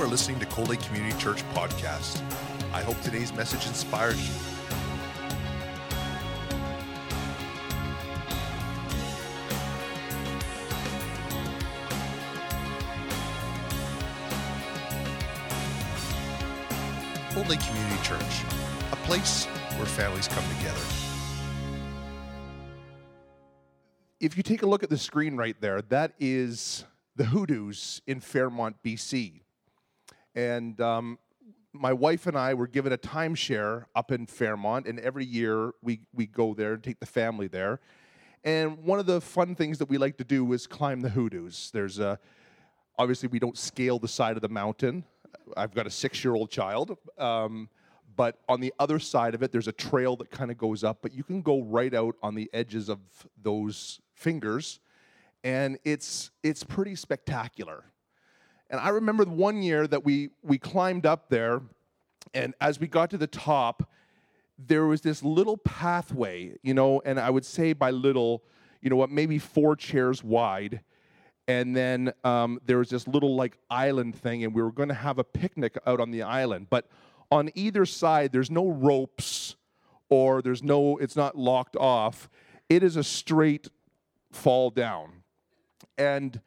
are 0.00 0.06
listening 0.06 0.38
to 0.38 0.46
Cold 0.46 0.70
Lake 0.70 0.80
Community 0.80 1.18
Church 1.18 1.42
podcast. 1.52 2.22
I 2.72 2.80
hope 2.80 2.98
today's 3.02 3.34
message 3.34 3.66
inspires 3.66 4.16
you. 4.16 4.34
Cold 17.34 17.48
Lake 17.50 17.60
Community 17.60 18.02
Church, 18.02 18.22
a 18.92 18.96
place 19.04 19.44
where 19.76 19.84
families 19.84 20.28
come 20.28 20.44
together. 20.56 20.80
If 24.18 24.38
you 24.38 24.42
take 24.42 24.62
a 24.62 24.66
look 24.66 24.82
at 24.82 24.88
the 24.88 24.96
screen 24.96 25.36
right 25.36 25.60
there, 25.60 25.82
that 25.82 26.14
is 26.18 26.86
the 27.16 27.24
Hoodoos 27.24 28.00
in 28.06 28.20
Fairmont, 28.20 28.76
BC. 28.82 29.42
And 30.34 30.80
um, 30.80 31.18
my 31.72 31.92
wife 31.92 32.26
and 32.26 32.36
I 32.36 32.54
were 32.54 32.66
given 32.66 32.92
a 32.92 32.98
timeshare 32.98 33.84
up 33.94 34.12
in 34.12 34.26
Fairmont, 34.26 34.86
and 34.86 34.98
every 35.00 35.24
year 35.24 35.72
we, 35.82 36.00
we 36.12 36.26
go 36.26 36.54
there 36.54 36.74
and 36.74 36.82
take 36.82 37.00
the 37.00 37.06
family 37.06 37.46
there. 37.46 37.80
And 38.42 38.78
one 38.84 38.98
of 38.98 39.06
the 39.06 39.20
fun 39.20 39.54
things 39.54 39.78
that 39.78 39.88
we 39.88 39.98
like 39.98 40.16
to 40.18 40.24
do 40.24 40.50
is 40.52 40.66
climb 40.66 41.00
the 41.00 41.10
Hoodoos. 41.10 41.70
There's 41.72 41.98
a, 41.98 42.18
obviously, 42.98 43.28
we 43.28 43.38
don't 43.38 43.58
scale 43.58 43.98
the 43.98 44.08
side 44.08 44.36
of 44.36 44.42
the 44.42 44.48
mountain. 44.48 45.04
I've 45.56 45.74
got 45.74 45.86
a 45.86 45.90
six 45.90 46.24
year 46.24 46.34
old 46.34 46.50
child. 46.50 46.96
Um, 47.18 47.68
but 48.16 48.38
on 48.48 48.60
the 48.60 48.74
other 48.78 48.98
side 48.98 49.34
of 49.34 49.42
it, 49.42 49.52
there's 49.52 49.68
a 49.68 49.72
trail 49.72 50.16
that 50.16 50.30
kind 50.30 50.50
of 50.50 50.58
goes 50.58 50.84
up, 50.84 50.98
but 51.00 51.12
you 51.14 51.22
can 51.22 51.42
go 51.42 51.62
right 51.62 51.94
out 51.94 52.16
on 52.22 52.34
the 52.34 52.50
edges 52.52 52.88
of 52.88 52.98
those 53.40 54.00
fingers, 54.14 54.80
and 55.44 55.78
it's, 55.84 56.30
it's 56.42 56.64
pretty 56.64 56.94
spectacular. 56.94 57.84
And 58.70 58.80
I 58.80 58.90
remember 58.90 59.24
one 59.24 59.62
year 59.62 59.86
that 59.88 60.04
we, 60.04 60.30
we 60.42 60.56
climbed 60.56 61.04
up 61.04 61.28
there, 61.28 61.60
and 62.32 62.54
as 62.60 62.78
we 62.78 62.86
got 62.86 63.10
to 63.10 63.18
the 63.18 63.26
top, 63.26 63.90
there 64.56 64.86
was 64.86 65.00
this 65.00 65.22
little 65.22 65.56
pathway, 65.56 66.56
you 66.62 66.72
know, 66.72 67.02
and 67.04 67.18
I 67.18 67.30
would 67.30 67.44
say 67.44 67.72
by 67.72 67.90
little, 67.90 68.44
you 68.80 68.88
know 68.88 68.96
what, 68.96 69.10
maybe 69.10 69.38
four 69.38 69.74
chairs 69.74 70.22
wide. 70.22 70.82
And 71.48 71.74
then 71.74 72.12
um, 72.22 72.60
there 72.64 72.78
was 72.78 72.90
this 72.90 73.08
little 73.08 73.34
like 73.34 73.58
island 73.68 74.14
thing, 74.14 74.44
and 74.44 74.54
we 74.54 74.62
were 74.62 74.70
going 74.70 74.88
to 74.88 74.94
have 74.94 75.18
a 75.18 75.24
picnic 75.24 75.76
out 75.84 75.98
on 75.98 76.12
the 76.12 76.22
island. 76.22 76.68
But 76.70 76.88
on 77.30 77.50
either 77.56 77.84
side, 77.84 78.30
there's 78.30 78.50
no 78.50 78.68
ropes 78.68 79.56
or 80.10 80.42
there's 80.42 80.62
no, 80.62 80.96
it's 80.98 81.16
not 81.16 81.36
locked 81.36 81.76
off. 81.76 82.28
It 82.68 82.84
is 82.84 82.96
a 82.96 83.02
straight 83.02 83.68
fall 84.30 84.70
down. 84.70 85.22
And 85.98 86.40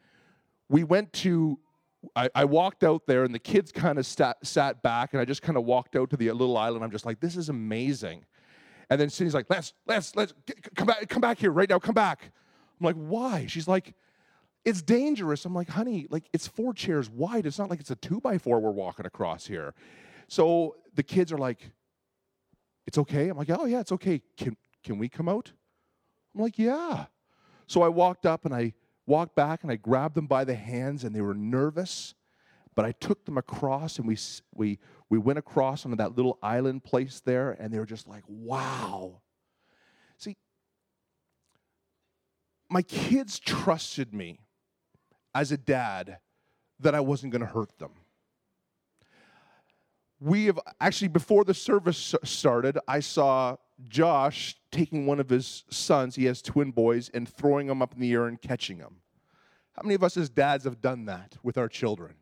we 0.68 0.84
went 0.84 1.12
to 1.14 1.58
I, 2.16 2.28
I, 2.34 2.44
walked 2.44 2.84
out 2.84 3.06
there 3.06 3.24
and 3.24 3.34
the 3.34 3.38
kids 3.38 3.72
kind 3.72 3.98
of 3.98 4.06
sat, 4.06 4.36
sat 4.46 4.82
back 4.82 5.12
and 5.12 5.20
I 5.20 5.24
just 5.24 5.42
kind 5.42 5.56
of 5.56 5.64
walked 5.64 5.96
out 5.96 6.10
to 6.10 6.16
the 6.16 6.30
little 6.32 6.56
island. 6.56 6.84
I'm 6.84 6.90
just 6.90 7.06
like, 7.06 7.20
this 7.20 7.36
is 7.36 7.48
amazing. 7.48 8.24
And 8.90 9.00
then 9.00 9.10
Cindy's 9.10 9.34
like, 9.34 9.46
let's, 9.48 9.72
let's, 9.86 10.14
let's 10.16 10.32
come 10.74 10.86
back, 10.86 11.08
come 11.08 11.20
back 11.20 11.38
here 11.38 11.50
right 11.50 11.68
now, 11.68 11.78
come 11.78 11.94
back. 11.94 12.30
I'm 12.80 12.84
like, 12.84 12.96
why? 12.96 13.46
She's 13.46 13.68
like, 13.68 13.94
it's 14.64 14.82
dangerous. 14.82 15.44
I'm 15.44 15.54
like, 15.54 15.68
honey, 15.68 16.06
like 16.10 16.24
it's 16.32 16.46
four 16.46 16.72
chairs 16.72 17.10
wide. 17.10 17.46
It's 17.46 17.58
not 17.58 17.70
like 17.70 17.80
it's 17.80 17.90
a 17.90 17.96
two 17.96 18.20
by 18.20 18.38
four 18.38 18.60
we're 18.60 18.70
walking 18.70 19.06
across 19.06 19.46
here. 19.46 19.74
So 20.28 20.76
the 20.94 21.02
kids 21.02 21.32
are 21.32 21.38
like, 21.38 21.70
it's 22.86 22.98
okay. 22.98 23.28
I'm 23.28 23.36
like, 23.36 23.50
oh 23.50 23.66
yeah, 23.66 23.80
it's 23.80 23.92
okay. 23.92 24.22
Can 24.36 24.56
can 24.82 24.98
we 24.98 25.08
come 25.08 25.28
out? 25.28 25.52
I'm 26.34 26.42
like, 26.42 26.58
yeah. 26.58 27.06
So 27.66 27.82
I 27.82 27.88
walked 27.88 28.26
up 28.26 28.44
and 28.44 28.54
I 28.54 28.74
walked 29.06 29.34
back 29.34 29.62
and 29.62 29.70
I 29.70 29.76
grabbed 29.76 30.14
them 30.14 30.26
by 30.26 30.44
the 30.44 30.54
hands 30.54 31.04
and 31.04 31.14
they 31.14 31.20
were 31.20 31.34
nervous, 31.34 32.14
but 32.74 32.84
I 32.84 32.92
took 32.92 33.24
them 33.24 33.38
across 33.38 33.98
and 33.98 34.06
we, 34.06 34.16
we, 34.54 34.78
we 35.10 35.18
went 35.18 35.38
across 35.38 35.84
onto 35.84 35.96
that 35.96 36.16
little 36.16 36.38
island 36.42 36.84
place 36.84 37.20
there 37.24 37.52
and 37.52 37.72
they 37.72 37.78
were 37.78 37.86
just 37.86 38.08
like, 38.08 38.24
wow. 38.26 39.20
See, 40.18 40.36
my 42.70 42.82
kids 42.82 43.38
trusted 43.38 44.14
me 44.14 44.40
as 45.34 45.52
a 45.52 45.56
dad 45.56 46.18
that 46.80 46.94
I 46.94 47.00
wasn't 47.00 47.32
going 47.32 47.40
to 47.40 47.46
hurt 47.46 47.78
them. 47.78 47.92
We 50.20 50.46
have 50.46 50.58
actually, 50.80 51.08
before 51.08 51.44
the 51.44 51.54
service 51.54 52.14
started, 52.24 52.78
I 52.88 53.00
saw 53.00 53.56
Josh 53.88 54.56
taking 54.70 55.06
one 55.06 55.20
of 55.20 55.28
his 55.28 55.64
sons, 55.70 56.16
he 56.16 56.24
has 56.24 56.40
twin 56.40 56.70
boys, 56.70 57.10
and 57.12 57.28
throwing 57.28 57.66
them 57.66 57.82
up 57.82 57.94
in 57.94 58.00
the 58.00 58.12
air 58.12 58.26
and 58.26 58.40
catching 58.40 58.78
them. 58.78 58.96
How 59.74 59.82
many 59.82 59.94
of 59.94 60.04
us 60.04 60.16
as 60.16 60.30
dads 60.30 60.64
have 60.64 60.80
done 60.80 61.06
that 61.06 61.36
with 61.42 61.58
our 61.58 61.68
children? 61.68 62.14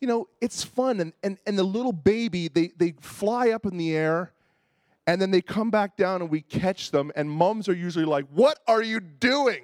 You 0.00 0.08
know, 0.08 0.28
it's 0.40 0.64
fun, 0.64 1.00
and, 1.00 1.12
and, 1.22 1.38
and 1.46 1.58
the 1.58 1.64
little 1.64 1.92
baby, 1.92 2.48
they, 2.48 2.72
they 2.76 2.94
fly 3.00 3.50
up 3.50 3.66
in 3.66 3.76
the 3.76 3.94
air, 3.94 4.32
and 5.06 5.20
then 5.20 5.30
they 5.30 5.42
come 5.42 5.70
back 5.70 5.96
down 5.96 6.22
and 6.22 6.30
we 6.30 6.40
catch 6.40 6.90
them, 6.90 7.12
and 7.16 7.30
moms 7.30 7.68
are 7.68 7.74
usually 7.74 8.04
like, 8.04 8.26
What 8.32 8.58
are 8.66 8.82
you 8.82 9.00
doing? 9.00 9.62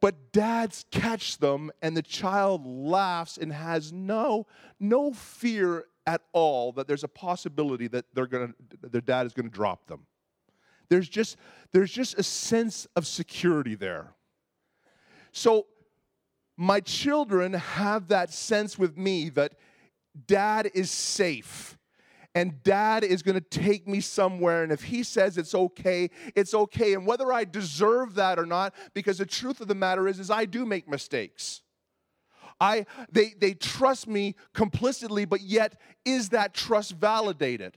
But 0.00 0.32
dads 0.32 0.84
catch 0.90 1.38
them, 1.38 1.72
and 1.82 1.96
the 1.96 2.02
child 2.02 2.64
laughs 2.64 3.38
and 3.38 3.52
has 3.52 3.92
no, 3.92 4.46
no 4.78 5.12
fear 5.12 5.86
at 6.06 6.22
all 6.32 6.72
that 6.72 6.86
there's 6.86 7.04
a 7.04 7.08
possibility 7.08 7.88
that 7.88 8.04
they're 8.14 8.26
gonna, 8.26 8.54
their 8.80 9.00
dad 9.00 9.26
is 9.26 9.34
going 9.34 9.48
to 9.48 9.54
drop 9.54 9.86
them. 9.86 10.06
There's 10.88 11.08
just, 11.08 11.36
there's 11.72 11.92
just 11.92 12.18
a 12.18 12.22
sense 12.22 12.86
of 12.96 13.06
security 13.06 13.74
there. 13.74 14.14
So, 15.32 15.66
my 16.56 16.80
children 16.80 17.52
have 17.52 18.08
that 18.08 18.32
sense 18.32 18.78
with 18.78 18.96
me 18.96 19.28
that 19.30 19.54
dad 20.26 20.70
is 20.74 20.90
safe 20.90 21.78
and 22.34 22.62
dad 22.64 23.04
is 23.04 23.22
going 23.22 23.36
to 23.36 23.40
take 23.40 23.86
me 23.86 24.00
somewhere. 24.00 24.64
And 24.64 24.72
if 24.72 24.82
he 24.82 25.04
says 25.04 25.38
it's 25.38 25.54
okay 25.54 26.10
it's 26.34 26.54
okay. 26.54 26.94
And 26.94 27.06
whether 27.06 27.32
i 27.32 27.44
deserve 27.44 28.14
that 28.16 28.38
or 28.38 28.46
not 28.46 28.74
because 28.92 29.18
the 29.18 29.26
truth 29.26 29.60
of 29.60 29.68
the 29.68 29.74
matter 29.76 30.08
is 30.08 30.18
is 30.18 30.30
i 30.30 30.44
do 30.44 30.66
make 30.66 30.88
mistakes. 30.88 31.62
I, 32.60 32.86
they, 33.10 33.34
they 33.38 33.54
trust 33.54 34.08
me 34.08 34.34
complicitly, 34.52 35.24
but 35.24 35.40
yet 35.40 35.80
is 36.04 36.30
that 36.30 36.54
trust 36.54 36.92
validated? 36.92 37.76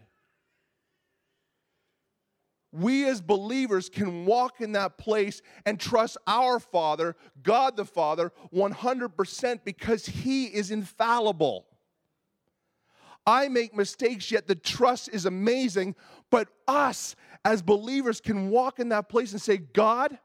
We 2.71 3.05
as 3.05 3.19
believers 3.19 3.89
can 3.89 4.25
walk 4.25 4.61
in 4.61 4.71
that 4.73 4.97
place 4.97 5.41
and 5.65 5.79
trust 5.79 6.17
our 6.25 6.59
Father, 6.59 7.15
God 7.43 7.75
the 7.75 7.85
Father, 7.85 8.31
100% 8.53 9.59
because 9.65 10.05
He 10.05 10.45
is 10.45 10.71
infallible. 10.71 11.65
I 13.25 13.49
make 13.49 13.75
mistakes, 13.75 14.31
yet 14.31 14.47
the 14.47 14.55
trust 14.55 15.09
is 15.09 15.25
amazing. 15.25 15.95
But 16.29 16.47
us 16.67 17.15
as 17.43 17.61
believers 17.61 18.21
can 18.21 18.49
walk 18.49 18.79
in 18.79 18.89
that 18.89 19.09
place 19.09 19.33
and 19.33 19.41
say, 19.41 19.57
God, 19.57 20.17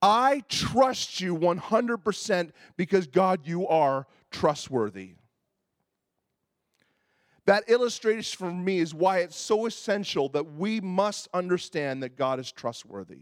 I 0.00 0.42
trust 0.48 1.20
you 1.20 1.36
100% 1.36 2.50
because 2.76 3.06
God, 3.06 3.40
you 3.44 3.66
are 3.68 4.06
trustworthy. 4.30 5.17
That 7.48 7.64
illustrates 7.66 8.30
for 8.30 8.52
me 8.52 8.78
is 8.78 8.92
why 8.92 9.20
it's 9.20 9.34
so 9.34 9.64
essential 9.64 10.28
that 10.30 10.56
we 10.56 10.82
must 10.82 11.28
understand 11.32 12.02
that 12.02 12.14
God 12.14 12.38
is 12.38 12.52
trustworthy. 12.52 13.20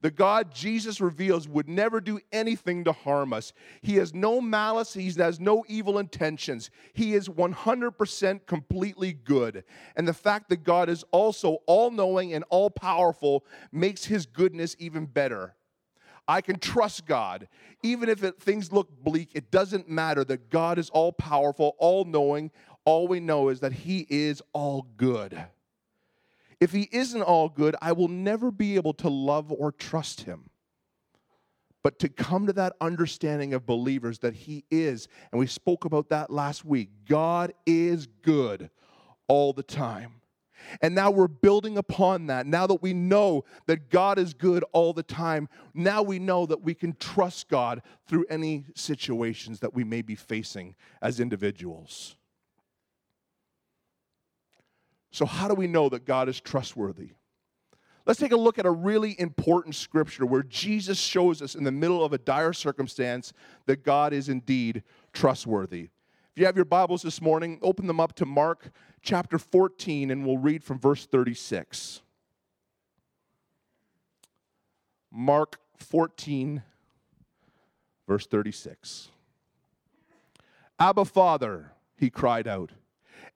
The 0.00 0.10
God 0.10 0.54
Jesus 0.54 1.02
reveals 1.02 1.46
would 1.46 1.68
never 1.68 2.00
do 2.00 2.18
anything 2.32 2.84
to 2.84 2.92
harm 2.92 3.34
us. 3.34 3.52
He 3.82 3.96
has 3.96 4.14
no 4.14 4.40
malice, 4.40 4.94
he 4.94 5.12
has 5.18 5.38
no 5.38 5.66
evil 5.68 5.98
intentions. 5.98 6.70
He 6.94 7.12
is 7.12 7.28
100% 7.28 8.46
completely 8.46 9.12
good. 9.12 9.64
And 9.96 10.08
the 10.08 10.14
fact 10.14 10.48
that 10.48 10.64
God 10.64 10.88
is 10.88 11.04
also 11.10 11.58
all 11.66 11.90
knowing 11.90 12.32
and 12.32 12.44
all 12.48 12.70
powerful 12.70 13.44
makes 13.70 14.06
his 14.06 14.24
goodness 14.24 14.76
even 14.78 15.04
better. 15.04 15.56
I 16.28 16.40
can 16.40 16.58
trust 16.58 17.06
God. 17.06 17.48
Even 17.82 18.08
if 18.08 18.22
it, 18.22 18.40
things 18.40 18.72
look 18.72 18.88
bleak, 19.02 19.30
it 19.34 19.50
doesn't 19.50 19.88
matter 19.88 20.24
that 20.24 20.50
God 20.50 20.78
is 20.78 20.88
all 20.90 21.12
powerful, 21.12 21.74
all 21.78 22.04
knowing. 22.04 22.50
All 22.84 23.06
we 23.06 23.20
know 23.20 23.48
is 23.48 23.60
that 23.60 23.72
He 23.72 24.06
is 24.08 24.42
all 24.52 24.86
good. 24.96 25.46
If 26.60 26.72
He 26.72 26.88
isn't 26.92 27.22
all 27.22 27.48
good, 27.48 27.76
I 27.82 27.92
will 27.92 28.08
never 28.08 28.50
be 28.50 28.76
able 28.76 28.94
to 28.94 29.08
love 29.08 29.52
or 29.52 29.72
trust 29.72 30.22
Him. 30.22 30.50
But 31.82 31.98
to 31.98 32.08
come 32.08 32.46
to 32.46 32.52
that 32.52 32.76
understanding 32.80 33.54
of 33.54 33.66
believers 33.66 34.20
that 34.20 34.34
He 34.34 34.64
is, 34.70 35.08
and 35.32 35.38
we 35.38 35.46
spoke 35.46 35.84
about 35.84 36.08
that 36.10 36.30
last 36.30 36.64
week, 36.64 36.90
God 37.08 37.52
is 37.66 38.06
good 38.22 38.70
all 39.26 39.52
the 39.52 39.64
time. 39.64 40.22
And 40.80 40.94
now 40.94 41.10
we're 41.10 41.28
building 41.28 41.76
upon 41.76 42.26
that. 42.28 42.46
Now 42.46 42.66
that 42.68 42.82
we 42.82 42.92
know 42.92 43.44
that 43.66 43.90
God 43.90 44.18
is 44.18 44.32
good 44.32 44.64
all 44.72 44.92
the 44.92 45.02
time, 45.02 45.48
now 45.74 46.02
we 46.02 46.20
know 46.20 46.46
that 46.46 46.62
we 46.62 46.74
can 46.74 46.94
trust 46.94 47.48
God 47.48 47.82
through 48.06 48.26
any 48.30 48.66
situations 48.74 49.60
that 49.60 49.74
we 49.74 49.82
may 49.82 50.02
be 50.02 50.14
facing 50.14 50.76
as 51.00 51.18
individuals. 51.18 52.16
So, 55.12 55.26
how 55.26 55.46
do 55.46 55.54
we 55.54 55.66
know 55.66 55.88
that 55.90 56.06
God 56.06 56.28
is 56.28 56.40
trustworthy? 56.40 57.10
Let's 58.04 58.18
take 58.18 58.32
a 58.32 58.36
look 58.36 58.58
at 58.58 58.66
a 58.66 58.70
really 58.70 59.18
important 59.20 59.76
scripture 59.76 60.26
where 60.26 60.42
Jesus 60.42 60.98
shows 60.98 61.40
us 61.40 61.54
in 61.54 61.62
the 61.62 61.70
middle 61.70 62.04
of 62.04 62.12
a 62.12 62.18
dire 62.18 62.52
circumstance 62.52 63.32
that 63.66 63.84
God 63.84 64.12
is 64.12 64.28
indeed 64.28 64.82
trustworthy. 65.12 65.90
If 66.34 66.40
you 66.40 66.46
have 66.46 66.56
your 66.56 66.64
Bibles 66.64 67.02
this 67.02 67.20
morning, 67.20 67.58
open 67.62 67.86
them 67.86 68.00
up 68.00 68.14
to 68.16 68.26
Mark 68.26 68.70
chapter 69.02 69.38
14, 69.38 70.10
and 70.10 70.26
we'll 70.26 70.38
read 70.38 70.64
from 70.64 70.80
verse 70.80 71.06
36. 71.06 72.00
Mark 75.12 75.60
14, 75.76 76.62
verse 78.08 78.26
36. 78.26 79.10
Abba, 80.78 81.04
Father, 81.04 81.72
he 81.96 82.08
cried 82.08 82.48
out, 82.48 82.72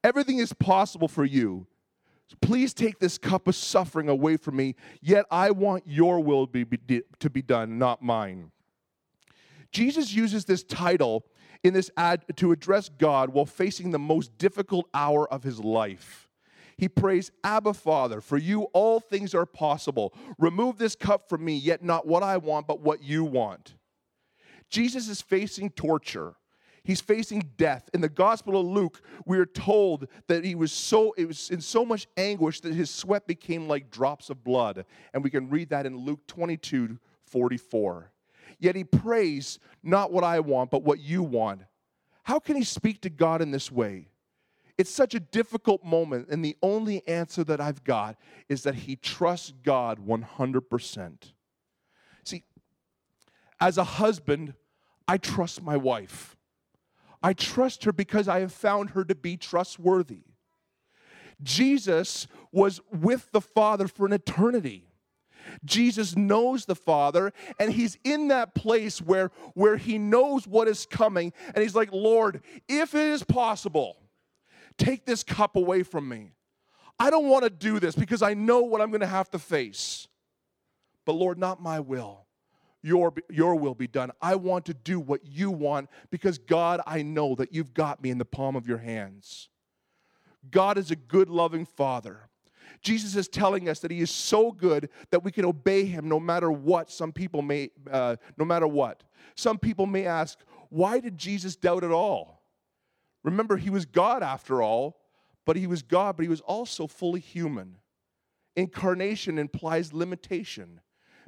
everything 0.03 0.39
is 0.39 0.53
possible 0.53 1.07
for 1.07 1.25
you. 1.25 1.67
Please 2.41 2.73
take 2.73 2.99
this 2.99 3.17
cup 3.17 3.47
of 3.47 3.55
suffering 3.55 4.09
away 4.09 4.37
from 4.37 4.57
me, 4.57 4.75
yet 5.01 5.25
I 5.31 5.51
want 5.51 5.83
your 5.85 6.19
will 6.19 6.45
be, 6.45 6.63
be, 6.63 7.01
to 7.19 7.29
be 7.29 7.41
done, 7.41 7.77
not 7.77 8.01
mine. 8.01 8.51
Jesus 9.71 10.13
uses 10.13 10.45
this 10.45 10.63
title 10.63 11.25
in 11.63 11.73
this 11.73 11.89
ad 11.97 12.25
to 12.37 12.51
address 12.51 12.89
God 12.89 13.29
while 13.29 13.45
facing 13.45 13.91
the 13.91 13.99
most 13.99 14.37
difficult 14.37 14.87
hour 14.93 15.31
of 15.31 15.43
his 15.43 15.59
life. 15.59 16.27
He 16.77 16.87
prays, 16.87 17.31
Abba, 17.43 17.73
Father, 17.73 18.21
for 18.21 18.37
you 18.37 18.63
all 18.73 18.99
things 18.99 19.33
are 19.33 19.47
possible. 19.47 20.13
Remove 20.37 20.77
this 20.77 20.95
cup 20.95 21.27
from 21.27 21.43
me, 21.43 21.55
yet 21.55 21.83
not 21.83 22.05
what 22.05 22.23
I 22.23 22.37
want, 22.37 22.67
but 22.67 22.81
what 22.81 23.01
you 23.01 23.23
want. 23.23 23.75
Jesus 24.69 25.09
is 25.09 25.21
facing 25.21 25.71
torture. 25.71 26.35
He's 26.87 27.01
facing 27.01 27.51
death. 27.57 27.89
In 27.93 27.99
the 27.99 28.07
Gospel 28.07 28.57
of 28.57 28.65
Luke, 28.65 29.01
we 29.25 29.39
are 29.39 29.45
told 29.45 30.07
that 30.27 30.45
he 30.45 30.55
was 30.55 30.71
so 30.71 31.13
it 31.17 31.27
was 31.27 31.49
in 31.49 31.59
so 31.59 31.83
much 31.83 32.07
anguish 32.15 32.61
that 32.61 32.73
his 32.73 32.89
sweat 32.89 33.27
became 33.27 33.67
like 33.67 33.91
drops 33.91 34.29
of 34.29 34.41
blood. 34.41 34.85
And 35.13 35.21
we 35.21 35.29
can 35.29 35.49
read 35.49 35.67
that 35.71 35.85
in 35.85 35.97
Luke 35.97 36.25
22, 36.27 36.97
44. 37.25 38.09
Yet 38.57 38.77
he 38.77 38.85
prays, 38.85 39.59
not 39.83 40.13
what 40.13 40.23
I 40.23 40.39
want, 40.39 40.71
but 40.71 40.81
what 40.81 41.01
you 41.01 41.23
want. 41.23 41.63
How 42.23 42.39
can 42.39 42.55
he 42.55 42.63
speak 42.63 43.01
to 43.01 43.09
God 43.09 43.41
in 43.41 43.51
this 43.51 43.69
way? 43.69 44.07
It's 44.77 44.89
such 44.89 45.13
a 45.13 45.19
difficult 45.19 45.83
moment, 45.83 46.29
and 46.29 46.43
the 46.43 46.55
only 46.61 47.05
answer 47.05 47.43
that 47.43 47.59
I've 47.59 47.83
got 47.83 48.15
is 48.47 48.63
that 48.63 48.75
he 48.75 48.95
trusts 48.95 49.51
God 49.61 50.07
100%. 50.07 51.33
See, 52.23 52.45
as 53.59 53.77
a 53.77 53.83
husband, 53.83 54.53
I 55.05 55.17
trust 55.17 55.61
my 55.61 55.75
wife. 55.75 56.36
I 57.27 57.33
trust 57.33 57.83
her 57.83 57.91
because 57.91 58.29
I 58.29 58.39
have 58.39 58.53
found 58.53 58.91
her 58.91 59.03
to 59.03 59.13
be 59.13 59.35
trustworthy. 59.35 60.21
Jesus 61.43 62.25
was 62.53 62.79
with 62.89 63.29
the 63.33 63.41
Father 63.41 63.89
for 63.89 64.05
an 64.05 64.13
eternity. 64.13 64.87
Jesus 65.65 66.15
knows 66.15 66.63
the 66.63 66.73
Father, 66.73 67.33
and 67.59 67.73
he's 67.73 67.97
in 68.05 68.29
that 68.29 68.55
place 68.55 69.01
where, 69.01 69.31
where 69.55 69.75
he 69.75 69.97
knows 69.97 70.47
what 70.47 70.69
is 70.69 70.85
coming, 70.85 71.33
and 71.53 71.61
he's 71.61 71.75
like, 71.75 71.91
Lord, 71.91 72.43
if 72.69 72.95
it 72.95 73.07
is 73.07 73.23
possible, 73.23 73.97
take 74.77 75.05
this 75.05 75.21
cup 75.21 75.57
away 75.57 75.83
from 75.83 76.07
me. 76.07 76.31
I 76.97 77.09
don't 77.09 77.27
want 77.27 77.43
to 77.43 77.49
do 77.49 77.81
this 77.81 77.93
because 77.93 78.21
I 78.21 78.35
know 78.35 78.61
what 78.61 78.79
I'm 78.79 78.89
going 78.89 79.01
to 79.01 79.05
have 79.05 79.29
to 79.31 79.39
face. 79.39 80.07
But 81.03 81.15
Lord, 81.15 81.37
not 81.37 81.61
my 81.61 81.81
will, 81.81 82.26
your, 82.87 83.13
your 83.29 83.55
will 83.55 83.75
be 83.75 83.87
done. 83.87 84.11
I 84.21 84.35
want 84.35 84.65
to 84.67 84.73
do 84.73 84.97
what 84.97 85.25
you 85.25 85.51
want 85.51 85.89
because, 86.09 86.37
God, 86.37 86.79
I 86.87 87.01
know 87.01 87.35
that 87.35 87.53
you've 87.53 87.73
got 87.73 88.01
me 88.01 88.09
in 88.09 88.17
the 88.17 88.25
palm 88.25 88.55
of 88.55 88.65
your 88.65 88.77
hands. 88.77 89.49
God 90.49 90.77
is 90.77 90.89
a 90.89 90.95
good, 90.95 91.29
loving 91.29 91.65
Father. 91.65 92.29
Jesus 92.81 93.17
is 93.17 93.27
telling 93.27 93.67
us 93.67 93.79
that 93.79 93.91
He 93.91 93.99
is 93.99 94.09
so 94.09 94.53
good 94.53 94.89
that 95.11 95.21
we 95.21 95.33
can 95.33 95.43
obey 95.43 95.83
Him 95.83 96.07
no 96.07 96.17
matter 96.17 96.49
what. 96.49 96.89
Some 96.89 97.11
people 97.11 97.41
may, 97.41 97.71
uh, 97.91 98.15
no 98.37 98.45
matter 98.45 98.67
what. 98.67 99.03
Some 99.35 99.57
people 99.57 99.85
may 99.85 100.05
ask, 100.05 100.39
why 100.69 101.01
did 101.01 101.17
Jesus 101.17 101.57
doubt 101.57 101.83
at 101.83 101.91
all? 101.91 102.41
Remember, 103.21 103.57
He 103.57 103.69
was 103.69 103.85
God 103.85 104.23
after 104.23 104.61
all, 104.61 105.01
but 105.45 105.57
He 105.57 105.67
was 105.67 105.81
God, 105.81 106.15
but 106.15 106.23
He 106.23 106.29
was 106.29 106.41
also 106.41 106.87
fully 106.87 107.19
human. 107.19 107.79
Incarnation 108.55 109.37
implies 109.37 109.91
limitation 109.91 110.79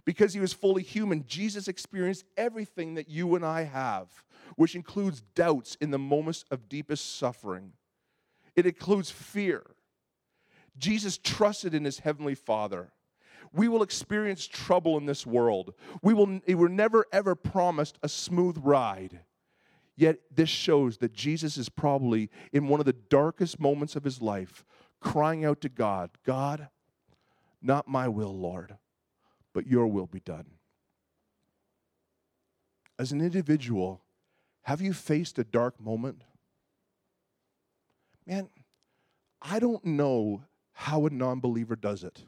because 0.05 0.33
he 0.33 0.39
was 0.39 0.53
fully 0.53 0.83
human, 0.83 1.25
Jesus 1.27 1.67
experienced 1.67 2.25
everything 2.37 2.95
that 2.95 3.09
you 3.09 3.35
and 3.35 3.45
I 3.45 3.63
have, 3.63 4.07
which 4.55 4.75
includes 4.75 5.21
doubts 5.35 5.77
in 5.81 5.91
the 5.91 5.99
moments 5.99 6.45
of 6.51 6.69
deepest 6.69 7.17
suffering. 7.17 7.73
It 8.55 8.65
includes 8.65 9.11
fear. 9.11 9.63
Jesus 10.77 11.17
trusted 11.17 11.73
in 11.73 11.85
his 11.85 11.99
heavenly 11.99 12.35
Father. 12.35 12.91
We 13.51 13.67
will 13.67 13.83
experience 13.83 14.47
trouble 14.47 14.97
in 14.97 15.05
this 15.05 15.25
world. 15.25 15.73
We 16.01 16.13
will 16.13 16.39
we 16.47 16.55
were 16.55 16.69
never 16.69 17.05
ever 17.11 17.35
promised 17.35 17.97
a 18.03 18.09
smooth 18.09 18.57
ride. 18.61 19.21
Yet 19.95 20.19
this 20.33 20.49
shows 20.49 20.97
that 20.99 21.13
Jesus 21.13 21.57
is 21.57 21.67
probably 21.67 22.29
in 22.53 22.67
one 22.69 22.79
of 22.79 22.85
the 22.85 22.93
darkest 22.93 23.59
moments 23.59 23.97
of 23.97 24.05
his 24.05 24.21
life, 24.21 24.63
crying 25.01 25.43
out 25.43 25.59
to 25.61 25.69
God, 25.69 26.11
God, 26.25 26.69
not 27.61 27.87
my 27.87 28.07
will, 28.07 28.33
Lord, 28.37 28.77
but 29.53 29.67
your 29.67 29.87
will 29.87 30.07
be 30.07 30.19
done. 30.19 30.45
As 32.97 33.11
an 33.11 33.21
individual, 33.21 34.01
have 34.63 34.81
you 34.81 34.93
faced 34.93 35.39
a 35.39 35.43
dark 35.43 35.79
moment? 35.79 36.23
Man, 38.25 38.49
I 39.41 39.59
don't 39.59 39.83
know 39.85 40.43
how 40.73 41.05
a 41.05 41.09
non 41.09 41.39
believer 41.39 41.75
does 41.75 42.03
it. 42.03 42.23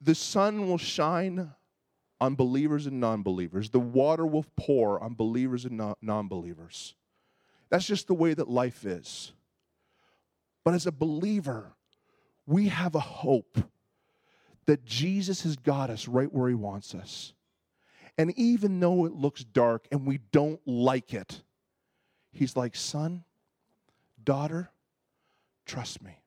The 0.00 0.14
sun 0.14 0.66
will 0.68 0.78
shine 0.78 1.52
on 2.20 2.34
believers 2.34 2.86
and 2.86 3.00
non 3.00 3.22
believers, 3.22 3.70
the 3.70 3.80
water 3.80 4.26
will 4.26 4.46
pour 4.56 5.02
on 5.02 5.14
believers 5.14 5.64
and 5.64 5.94
non 6.00 6.28
believers. 6.28 6.94
That's 7.68 7.86
just 7.86 8.06
the 8.06 8.14
way 8.14 8.32
that 8.34 8.48
life 8.48 8.84
is. 8.84 9.32
But 10.64 10.74
as 10.74 10.86
a 10.86 10.92
believer, 10.92 11.75
we 12.46 12.68
have 12.68 12.94
a 12.94 13.00
hope 13.00 13.58
that 14.66 14.84
Jesus 14.84 15.42
has 15.42 15.56
got 15.56 15.90
us 15.90 16.08
right 16.08 16.32
where 16.32 16.48
he 16.48 16.54
wants 16.54 16.94
us. 16.94 17.32
And 18.18 18.36
even 18.38 18.80
though 18.80 19.04
it 19.04 19.12
looks 19.12 19.44
dark 19.44 19.86
and 19.92 20.06
we 20.06 20.18
don't 20.32 20.60
like 20.66 21.12
it, 21.12 21.42
he's 22.32 22.56
like, 22.56 22.74
son, 22.74 23.24
daughter, 24.22 24.70
trust 25.66 26.02
me. 26.02 26.18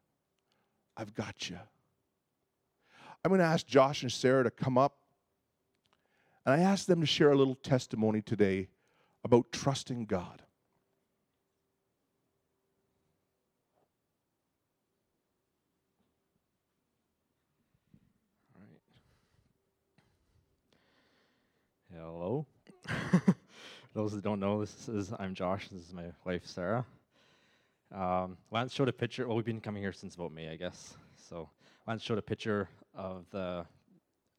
I've 0.96 1.14
got 1.14 1.50
you. 1.50 1.58
I'm 3.24 3.30
going 3.30 3.40
to 3.40 3.46
ask 3.46 3.66
Josh 3.66 4.04
and 4.04 4.12
Sarah 4.12 4.44
to 4.44 4.52
come 4.52 4.78
up. 4.78 4.98
And 6.46 6.54
I 6.54 6.64
asked 6.64 6.88
them 6.88 7.02
to 7.02 7.08
share 7.08 7.32
a 7.32 7.38
little 7.38 7.56
testimony 7.56 8.22
today 8.22 8.70
about 9.24 9.52
trusting 9.52 10.06
God. 10.06 10.42
Hello. 22.20 22.46
Those 23.94 24.12
that 24.12 24.26
don't 24.26 24.42
know, 24.42 24.60
this 24.60 24.90
is 24.90 25.14
I'm 25.18 25.34
Josh. 25.34 25.70
This 25.70 25.88
is 25.88 25.94
my 25.94 26.04
wife 26.26 26.46
Sarah. 26.46 26.86
Um, 27.96 28.36
Lance 28.52 28.74
showed 28.74 28.90
a 28.90 28.92
picture. 28.94 29.26
Well, 29.26 29.38
we've 29.38 29.46
been 29.46 29.62
coming 29.62 29.82
here 29.82 29.94
since 29.94 30.16
about 30.16 30.34
May, 30.34 30.50
I 30.50 30.58
guess. 30.58 30.98
So 31.30 31.50
Lance 31.88 32.04
showed 32.04 32.18
a 32.18 32.22
picture 32.22 32.68
of 32.94 33.24
the 33.32 33.66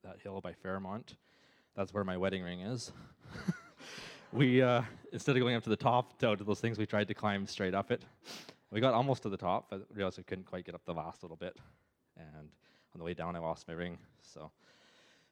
that 0.05 0.19
hill 0.23 0.43
by 0.43 0.53
Fairmont. 0.53 1.15
That's 1.75 1.95
where 1.95 2.05
my 2.05 2.19
wedding 2.19 2.43
ring 2.43 2.61
is. 2.61 2.93
we 4.35 4.61
uh, 4.61 4.83
instead 5.15 5.37
of 5.37 5.41
going 5.41 5.57
up 5.57 5.63
to 5.63 5.71
the 5.71 5.77
top 5.77 6.19
to, 6.19 6.37
to 6.37 6.45
those 6.45 6.61
things, 6.61 6.77
we 6.77 6.85
tried 6.85 7.09
to 7.09 7.15
climb 7.15 7.47
straight 7.47 7.75
up 7.75 7.91
it. 7.91 8.03
We 8.71 8.83
got 8.83 8.93
almost 8.93 9.23
to 9.23 9.31
the 9.31 9.39
top, 9.39 9.71
but 9.71 9.87
realized 9.95 10.19
we 10.19 10.25
couldn't 10.25 10.45
quite 10.45 10.67
get 10.67 10.75
up 10.75 10.85
the 10.85 10.93
last 10.93 11.23
little 11.23 11.39
bit. 11.39 11.57
And 12.19 12.51
on 12.93 12.99
the 12.99 13.05
way 13.05 13.15
down, 13.15 13.37
I 13.37 13.39
lost 13.39 13.67
my 13.67 13.73
ring. 13.73 13.97
So, 14.21 14.51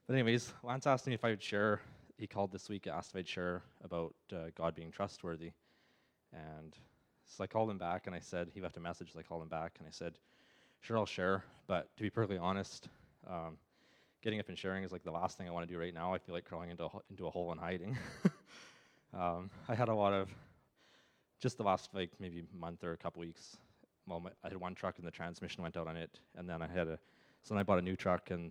but 0.07 0.15
anyways, 0.15 0.55
Lance 0.63 0.87
asked 0.87 1.07
me 1.07 1.13
if 1.13 1.27
I 1.27 1.29
would 1.29 1.43
share 1.43 1.83
he 2.19 2.27
called 2.27 2.51
this 2.51 2.69
week, 2.69 2.87
asked 2.87 3.11
if 3.11 3.17
I'd 3.17 3.29
share 3.29 3.63
about 3.83 4.15
uh, 4.33 4.51
God 4.57 4.75
being 4.75 4.91
trustworthy. 4.91 5.53
And 6.33 6.77
so 7.27 7.45
I 7.45 7.47
called 7.47 7.71
him 7.71 7.79
back 7.79 8.07
and 8.07 8.15
I 8.15 8.19
said, 8.19 8.51
he 8.53 8.61
left 8.61 8.77
a 8.77 8.81
message, 8.81 9.13
so 9.13 9.21
I 9.21 9.23
called 9.23 9.43
him 9.43 9.49
back 9.49 9.77
and 9.79 9.87
I 9.87 9.91
said, 9.93 10.19
sure, 10.81 10.99
I'll 10.99 11.07
share. 11.07 11.45
But 11.69 11.97
to 11.97 12.03
be 12.03 12.11
perfectly 12.11 12.39
honest, 12.39 12.89
um, 13.29 13.57
getting 14.21 14.41
up 14.41 14.49
and 14.49 14.59
sharing 14.59 14.83
is 14.83 14.91
like 14.91 15.05
the 15.05 15.13
last 15.13 15.39
thing 15.39 15.47
I 15.47 15.53
want 15.53 15.67
to 15.67 15.73
do 15.73 15.79
right 15.79 15.95
now. 15.95 16.13
I 16.13 16.19
feel 16.19 16.35
like 16.35 16.45
crawling 16.45 16.71
into 16.71 16.85
a, 16.85 16.91
into 17.09 17.27
a 17.29 17.31
hole 17.31 17.53
and 17.53 17.61
hiding. 17.61 17.97
um, 19.15 19.49
I 19.69 19.75
had 19.77 19.89
a 19.89 19.95
lot 19.95 20.13
of, 20.13 20.29
just 21.41 21.57
the 21.57 21.63
last 21.63 21.91
like 21.95 22.11
maybe 22.19 22.43
month 22.53 22.83
or 22.83 22.93
a 22.93 22.97
couple 22.97 23.21
weeks, 23.21 23.57
well, 24.09 24.25
I 24.43 24.49
had 24.49 24.57
one 24.57 24.75
truck 24.75 24.99
and 24.99 25.07
the 25.07 25.13
transmission 25.13 25.63
went 25.63 25.77
out 25.77 25.87
on 25.87 25.97
it. 25.97 26.19
And 26.37 26.49
then 26.49 26.63
I 26.63 26.67
had 26.67 26.89
a, 26.89 26.99
so 27.45 27.55
then 27.55 27.59
I 27.59 27.63
bought 27.63 27.79
a 27.79 27.83
new 27.83 27.95
truck 27.95 28.31
and 28.33 28.51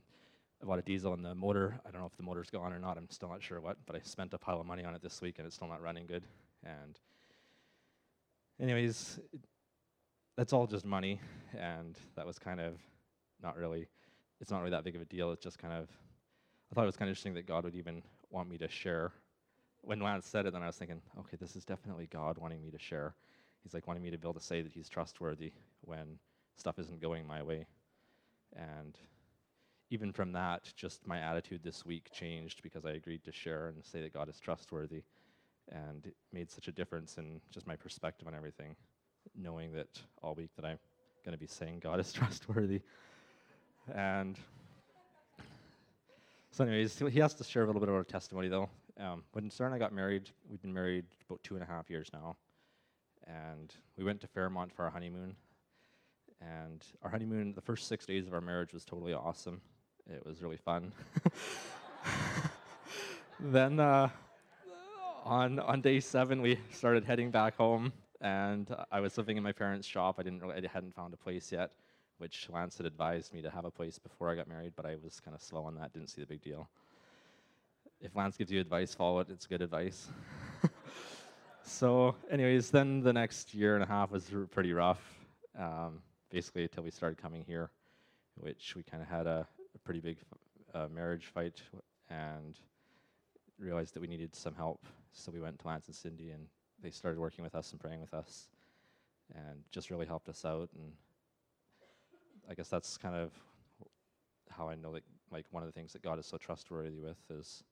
I 0.62 0.66
bought 0.66 0.80
a 0.80 0.84
diesel 0.84 1.14
and 1.14 1.24
the 1.24 1.36
motor. 1.36 1.80
I 1.86 1.92
don't 1.92 2.02
know 2.02 2.08
if 2.08 2.18
the 2.18 2.24
motor's 2.24 2.50
gone 2.50 2.74
or 2.74 2.80
not. 2.80 2.98
I'm 2.98 3.10
still 3.10 3.30
not 3.30 3.44
sure 3.44 3.62
what, 3.62 3.78
but 3.86 3.96
I 3.96 4.00
spent 4.00 4.34
a 4.34 4.38
pile 4.38 4.60
of 4.60 4.66
money 4.66 4.84
on 4.84 4.96
it 4.96 5.02
this 5.02 5.22
week 5.22 5.36
and 5.38 5.46
it's 5.46 5.56
still 5.56 5.68
not 5.68 5.82
running 5.82 6.08
good. 6.08 6.24
And, 6.64 7.00
anyways, 8.60 9.20
it, 9.34 9.42
that's 10.36 10.54
all 10.54 10.68
just 10.68 10.86
money, 10.86 11.20
and 11.58 11.98
that 12.16 12.26
was 12.26 12.40
kind 12.40 12.60
of 12.60 12.80
not 13.42 13.58
really. 13.58 13.88
It's 14.40 14.52
not 14.52 14.60
really 14.60 14.72
that 14.72 14.84
big 14.84 14.96
of 14.96 15.02
a 15.02 15.06
deal. 15.06 15.32
It's 15.32 15.44
just 15.44 15.60
kind 15.60 15.74
of. 15.74 15.90
I 16.72 16.76
thought 16.76 16.84
it 16.84 16.88
was 16.88 16.98
kind 16.98 17.08
of 17.08 17.12
interesting 17.12 17.34
that 17.36 17.48
God 17.48 17.64
would 17.64 17.76
even 17.76 18.04
want 18.30 18.50
me 18.50 18.58
to 18.58 18.68
share 18.68 19.14
when 19.88 20.02
Lance 20.02 20.28
said 20.28 20.46
it, 20.46 20.54
then 20.54 20.64
I 20.64 20.68
was 20.68 20.76
thinking, 20.76 21.02
okay, 21.20 21.38
this 21.40 21.56
is 21.56 21.64
definitely 21.64 22.08
God 22.12 22.38
wanting 22.38 22.62
me 22.62 22.70
to 22.72 22.78
share. 22.78 23.16
He's 23.64 23.74
like 23.74 23.88
wanting 23.88 24.04
me 24.04 24.12
to 24.12 24.18
be 24.18 24.26
able 24.26 24.34
to 24.34 24.46
say 24.46 24.62
that 24.62 24.74
He's 24.74 24.90
trustworthy 24.90 25.54
when 25.82 26.20
stuff 26.56 26.78
isn't 26.78 27.02
going 27.02 27.26
my 27.26 27.42
way. 27.42 27.66
And 28.56 28.98
even 29.90 30.12
from 30.12 30.32
that, 30.34 30.72
just 30.76 31.08
my 31.08 31.20
attitude 31.20 31.62
this 31.64 31.86
week 31.86 32.10
changed 32.12 32.62
because 32.62 32.86
I 32.86 32.92
agreed 32.92 33.24
to 33.24 33.32
share 33.32 33.68
and 33.68 33.84
say 33.84 34.02
that 34.02 34.14
God 34.14 34.30
is 34.30 34.40
trustworthy. 34.40 35.04
And 35.72 36.06
it 36.06 36.16
made 36.34 36.50
such 36.50 36.68
a 36.68 36.72
difference 36.72 37.18
in 37.18 37.42
just 37.52 37.68
my 37.68 37.76
perspective 37.76 38.28
on 38.28 38.36
everything, 38.36 38.76
knowing 39.36 39.74
that 39.74 40.02
all 40.22 40.36
week 40.36 40.52
that 40.56 40.66
I'm 40.66 40.80
going 41.26 41.34
to 41.34 41.40
be 41.40 41.48
saying 41.48 41.80
God 41.80 42.00
is 42.00 42.12
trustworthy. 42.14 42.82
And 43.94 44.38
so, 46.52 46.64
anyways, 46.64 46.98
he 46.98 47.20
has 47.20 47.34
to 47.36 47.44
share 47.44 47.64
a 47.64 47.66
little 47.68 47.80
bit 47.80 47.90
of 47.90 47.96
our 47.96 48.04
testimony, 48.04 48.48
though. 48.48 48.70
Um, 49.00 49.24
when 49.34 49.50
Sarah 49.50 49.70
and 49.70 49.76
I 49.76 49.80
got 49.80 49.94
married, 49.94 50.30
we've 50.50 50.62
been 50.62 50.74
married 50.74 51.06
about 51.30 51.44
two 51.44 51.56
and 51.56 51.64
a 51.64 51.68
half 51.68 51.90
years 51.90 52.10
now. 52.12 52.36
And 53.28 53.74
we 53.98 54.04
went 54.04 54.22
to 54.22 54.28
Fairmont 54.28 54.74
for 54.74 54.84
our 54.84 54.90
honeymoon. 54.90 55.36
And 56.42 56.84
our 57.04 57.10
honeymoon, 57.10 57.54
the 57.54 57.62
first 57.62 57.88
six 57.88 58.06
days 58.06 58.28
of 58.28 58.34
our 58.34 58.42
marriage 58.42 58.74
was 58.74 58.86
totally 58.86 59.14
awesome. 59.14 59.62
It 60.10 60.26
was 60.26 60.42
really 60.42 60.58
fun. 60.58 60.94
then 63.40 63.80
uh, 63.80 64.10
on 65.26 65.60
on 65.60 65.82
day 65.82 66.00
seven, 66.00 66.42
we 66.42 66.58
started 66.72 67.04
heading 67.04 67.30
back 67.30 67.58
home, 67.58 67.92
and 68.22 68.74
I 68.92 69.02
was 69.02 69.18
living 69.18 69.36
in 69.36 69.44
my 69.44 69.52
parents' 69.52 69.86
shop. 69.86 70.16
I 70.18 70.24
didn't 70.24 70.42
really, 70.42 70.56
I 70.56 70.70
hadn't 70.72 70.96
found 70.96 71.14
a 71.14 71.18
place 71.18 71.52
yet, 71.52 71.72
which 72.20 72.48
Lance 72.50 72.78
had 72.78 72.86
advised 72.86 73.34
me 73.34 73.42
to 73.42 73.50
have 73.50 73.66
a 73.66 73.72
place 73.72 74.00
before 74.00 74.30
I 74.30 74.36
got 74.36 74.48
married, 74.48 74.74
but 74.76 74.86
I 74.86 74.96
was 75.04 75.20
kind 75.20 75.36
of 75.36 75.42
slow 75.42 75.66
on 75.66 75.76
that. 75.76 75.92
Didn't 75.92 76.10
see 76.10 76.22
the 76.22 76.28
big 76.28 76.42
deal. 76.42 76.70
If 78.00 78.16
Lance 78.16 78.38
gives 78.38 78.52
you 78.52 78.62
advice, 78.62 78.94
follow 78.94 79.20
it. 79.20 79.28
It's 79.30 79.46
good 79.46 79.62
advice. 79.62 80.08
so, 81.64 82.16
anyways, 82.30 82.70
then 82.70 83.02
the 83.02 83.12
next 83.12 83.54
year 83.54 83.76
and 83.76 83.84
a 83.84 83.88
half 83.88 84.12
was 84.12 84.32
r- 84.34 84.46
pretty 84.46 84.72
rough. 84.72 85.02
Um, 85.58 86.02
basically, 86.30 86.64
until 86.64 86.84
we 86.84 86.92
started 86.92 87.18
coming 87.18 87.44
here, 87.46 87.72
which 88.36 88.76
we 88.76 88.84
kind 88.84 89.02
of 89.02 89.10
had 89.10 89.26
a, 89.26 89.48
a, 89.57 89.57
pretty 89.88 90.02
big 90.02 90.18
uh, 90.76 90.90
marriage 90.94 91.28
fight 91.28 91.62
and 92.10 92.60
realized 93.58 93.94
that 93.94 94.02
we 94.02 94.08
needed 94.08 94.36
some 94.36 94.54
help. 94.54 94.86
So 95.14 95.32
we 95.32 95.40
went 95.40 95.60
to 95.60 95.68
Lance 95.68 95.88
and 95.88 95.96
Cindy, 95.96 96.32
and 96.32 96.46
they 96.84 96.90
started 96.90 97.22
working 97.22 97.42
with 97.42 97.56
us 97.56 97.72
and 97.72 97.80
praying 97.80 98.02
with 98.02 98.14
us, 98.14 98.50
and 99.34 99.64
just 99.72 99.90
really 99.90 100.06
helped 100.06 100.28
us 100.28 100.44
out. 100.44 100.68
And 100.76 100.92
I 102.50 102.54
guess 102.54 102.68
that's 102.68 102.98
kind 102.98 103.16
of 103.16 103.32
how 104.50 104.68
I 104.68 104.76
know 104.76 104.92
that, 104.92 105.04
like, 105.32 105.46
one 105.52 105.64
of 105.64 105.68
the 105.68 105.74
things 105.74 105.94
that 105.94 106.02
God 106.02 106.20
is 106.20 106.26
so 106.26 106.36
trustworthy 106.36 107.00
with 107.00 107.20
is 107.30 107.64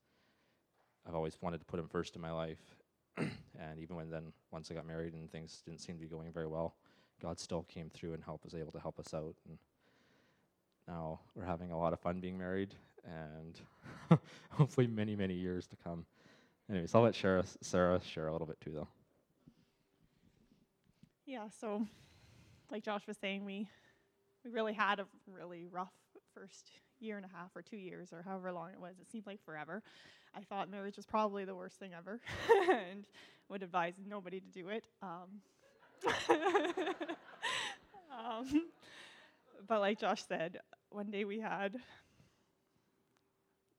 I've 1.06 1.16
always 1.16 1.38
wanted 1.42 1.58
to 1.58 1.66
put 1.66 1.82
Him 1.82 1.90
first 1.90 2.16
in 2.16 2.22
my 2.22 2.32
life. 2.32 2.78
and 3.18 3.78
even 3.78 3.98
when 3.98 4.10
then, 4.10 4.32
once 4.52 4.72
I 4.72 4.74
got 4.74 4.88
married 4.88 5.16
and 5.16 5.30
things 5.30 5.62
didn't 5.66 5.82
seem 5.82 5.96
to 5.96 6.02
be 6.02 6.08
going 6.08 6.32
very 6.32 6.48
well, 6.48 6.76
God 7.22 7.42
still 7.42 7.64
came 7.64 7.90
through 7.90 8.14
and 8.14 8.24
help 8.24 8.46
was 8.46 8.56
able 8.56 8.72
to 8.72 8.80
help 8.80 9.02
us 9.02 9.14
out. 9.14 9.36
And 9.50 9.58
now 10.88 11.20
we're 11.36 11.46
having 11.46 11.72
a 11.72 11.78
lot 11.78 11.94
of 11.94 12.00
fun 12.00 12.20
being 12.20 12.38
married, 12.38 12.74
and 13.04 14.20
hopefully 14.52 14.88
many, 14.88 15.16
many 15.16 15.34
years 15.34 15.68
to 15.68 15.76
come. 15.84 16.06
Anyways, 16.70 16.96
I'll 16.96 17.02
let 17.02 17.16
Sarah, 17.16 17.44
Sarah 17.62 18.02
share 18.04 18.28
a 18.28 18.32
little 18.32 18.48
bit 18.48 18.60
too, 18.62 18.72
though. 18.72 18.88
Yeah, 21.26 21.48
so 21.60 21.86
like 22.72 22.84
Josh 22.84 23.08
was 23.08 23.18
saying, 23.18 23.46
we 23.46 23.68
we 24.44 24.52
really 24.52 24.74
had 24.74 25.00
a 25.00 25.06
really 25.28 25.66
rough 25.66 25.94
first 26.34 26.70
year 27.00 27.18
and 27.18 27.26
a 27.26 27.30
half 27.36 27.56
or 27.56 27.62
two 27.62 27.78
years 27.78 28.14
or 28.14 28.22
however 28.22 28.52
long 28.52 28.70
it 28.72 28.80
was. 28.80 28.96
It 29.02 29.08
seemed 29.10 29.26
like 29.26 29.44
forever. 29.44 29.82
I 30.36 30.42
thought 30.42 30.70
marriage 30.70 30.98
was 30.98 31.06
probably 31.06 31.46
the 31.46 31.56
worst 31.56 31.80
thing 31.80 31.92
ever, 31.98 32.20
and 32.72 33.06
would 33.50 33.64
advise 33.64 33.94
nobody 34.08 34.40
to 34.40 34.48
do 34.48 34.70
it. 34.70 34.86
Um, 35.02 35.42
um, 38.12 38.66
but 39.68 39.80
like 39.80 40.00
Josh 40.00 40.24
said, 40.28 40.60
one 40.90 41.12
day 41.12 41.26
we 41.26 41.40
had 41.40 41.76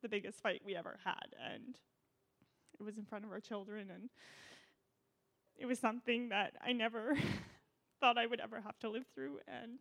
the 0.03 0.09
biggest 0.09 0.41
fight 0.43 0.63
we 0.65 0.77
ever 0.77 0.99
had, 1.05 1.35
and 1.53 1.77
it 2.79 2.83
was 2.83 2.97
in 2.97 3.05
front 3.05 3.25
of 3.25 3.31
our 3.31 3.41
children, 3.41 3.91
and 3.93 4.09
it 5.57 5.67
was 5.67 5.79
something 5.79 6.29
that 6.31 6.55
I 6.65 6.73
never 6.73 7.17
thought 8.01 8.19
I 8.19 8.27
would 8.27 8.41
ever 8.41 8.61
have 8.61 8.79
to 8.81 8.91
live 8.91 9.05
through, 9.15 9.39
and 9.47 9.79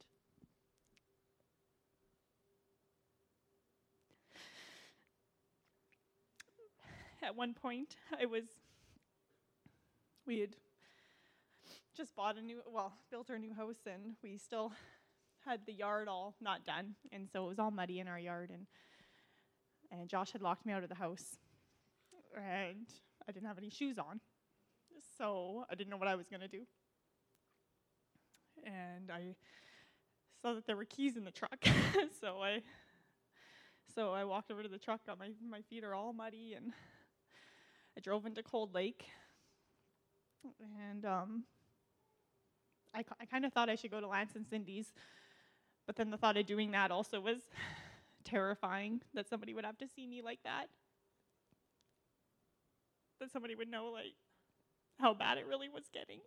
at 7.23 7.35
one 7.35 7.53
point 7.53 7.95
I 8.21 8.25
was 8.25 8.43
we 10.27 10.39
had 10.39 10.55
just 11.95 12.15
bought 12.15 12.37
a 12.37 12.41
new 12.41 12.61
well 12.71 12.93
built 13.09 13.29
our 13.29 13.39
new 13.39 13.53
house 13.53 13.79
and 13.85 14.15
we 14.21 14.37
still 14.37 14.73
had 15.45 15.61
the 15.65 15.73
yard 15.73 16.07
all 16.07 16.35
not 16.41 16.65
done 16.65 16.95
and 17.11 17.29
so 17.31 17.45
it 17.45 17.49
was 17.49 17.59
all 17.59 17.71
muddy 17.71 17.99
in 17.99 18.07
our 18.07 18.19
yard 18.19 18.49
and 18.51 18.65
and 19.91 20.09
Josh 20.09 20.31
had 20.31 20.41
locked 20.41 20.65
me 20.65 20.73
out 20.73 20.83
of 20.83 20.89
the 20.89 20.95
house 20.95 21.37
and 22.35 22.87
I 23.27 23.31
didn't 23.31 23.47
have 23.47 23.57
any 23.57 23.69
shoes 23.69 23.97
on 23.97 24.19
so 25.17 25.65
I 25.69 25.75
didn't 25.75 25.89
know 25.89 25.97
what 25.97 26.07
I 26.07 26.15
was 26.15 26.27
to 26.27 26.47
do. 26.47 26.65
And 28.65 29.11
I 29.11 29.35
saw 30.41 30.53
that 30.53 30.65
there 30.65 30.75
were 30.75 30.85
keys 30.85 31.17
in 31.17 31.23
the 31.23 31.31
truck 31.31 31.63
so 32.21 32.41
I 32.41 32.61
so 33.93 34.11
I 34.11 34.25
walked 34.25 34.51
over 34.51 34.63
to 34.63 34.69
the 34.69 34.79
truck 34.79 35.05
got 35.05 35.19
my 35.19 35.29
my 35.47 35.61
feet 35.61 35.83
are 35.83 35.93
all 35.93 36.13
muddy 36.13 36.55
and 36.55 36.73
I 37.97 38.01
drove 38.01 38.25
into 38.25 38.43
Cold 38.43 38.73
Lake, 38.73 39.05
and 40.89 41.05
um, 41.05 41.43
I, 42.93 43.05
I 43.21 43.25
kind 43.25 43.45
of 43.45 43.53
thought 43.53 43.69
I 43.69 43.75
should 43.75 43.91
go 43.91 44.01
to 44.01 44.07
Lance 44.07 44.35
and 44.35 44.45
Cindy's, 44.45 44.91
but 45.85 45.95
then 45.95 46.11
the 46.11 46.17
thought 46.17 46.37
of 46.37 46.45
doing 46.45 46.71
that 46.71 46.91
also 46.91 47.19
was 47.19 47.39
terrifying 48.23 49.01
that 49.13 49.29
somebody 49.29 49.53
would 49.53 49.65
have 49.65 49.77
to 49.79 49.87
see 49.95 50.07
me 50.07 50.21
like 50.21 50.39
that. 50.43 50.67
That 53.19 53.31
somebody 53.31 53.55
would 53.55 53.69
know, 53.69 53.91
like, 53.93 54.15
how 54.99 55.13
bad 55.13 55.37
it 55.37 55.45
really 55.47 55.69
was 55.69 55.83
getting. 55.93 56.19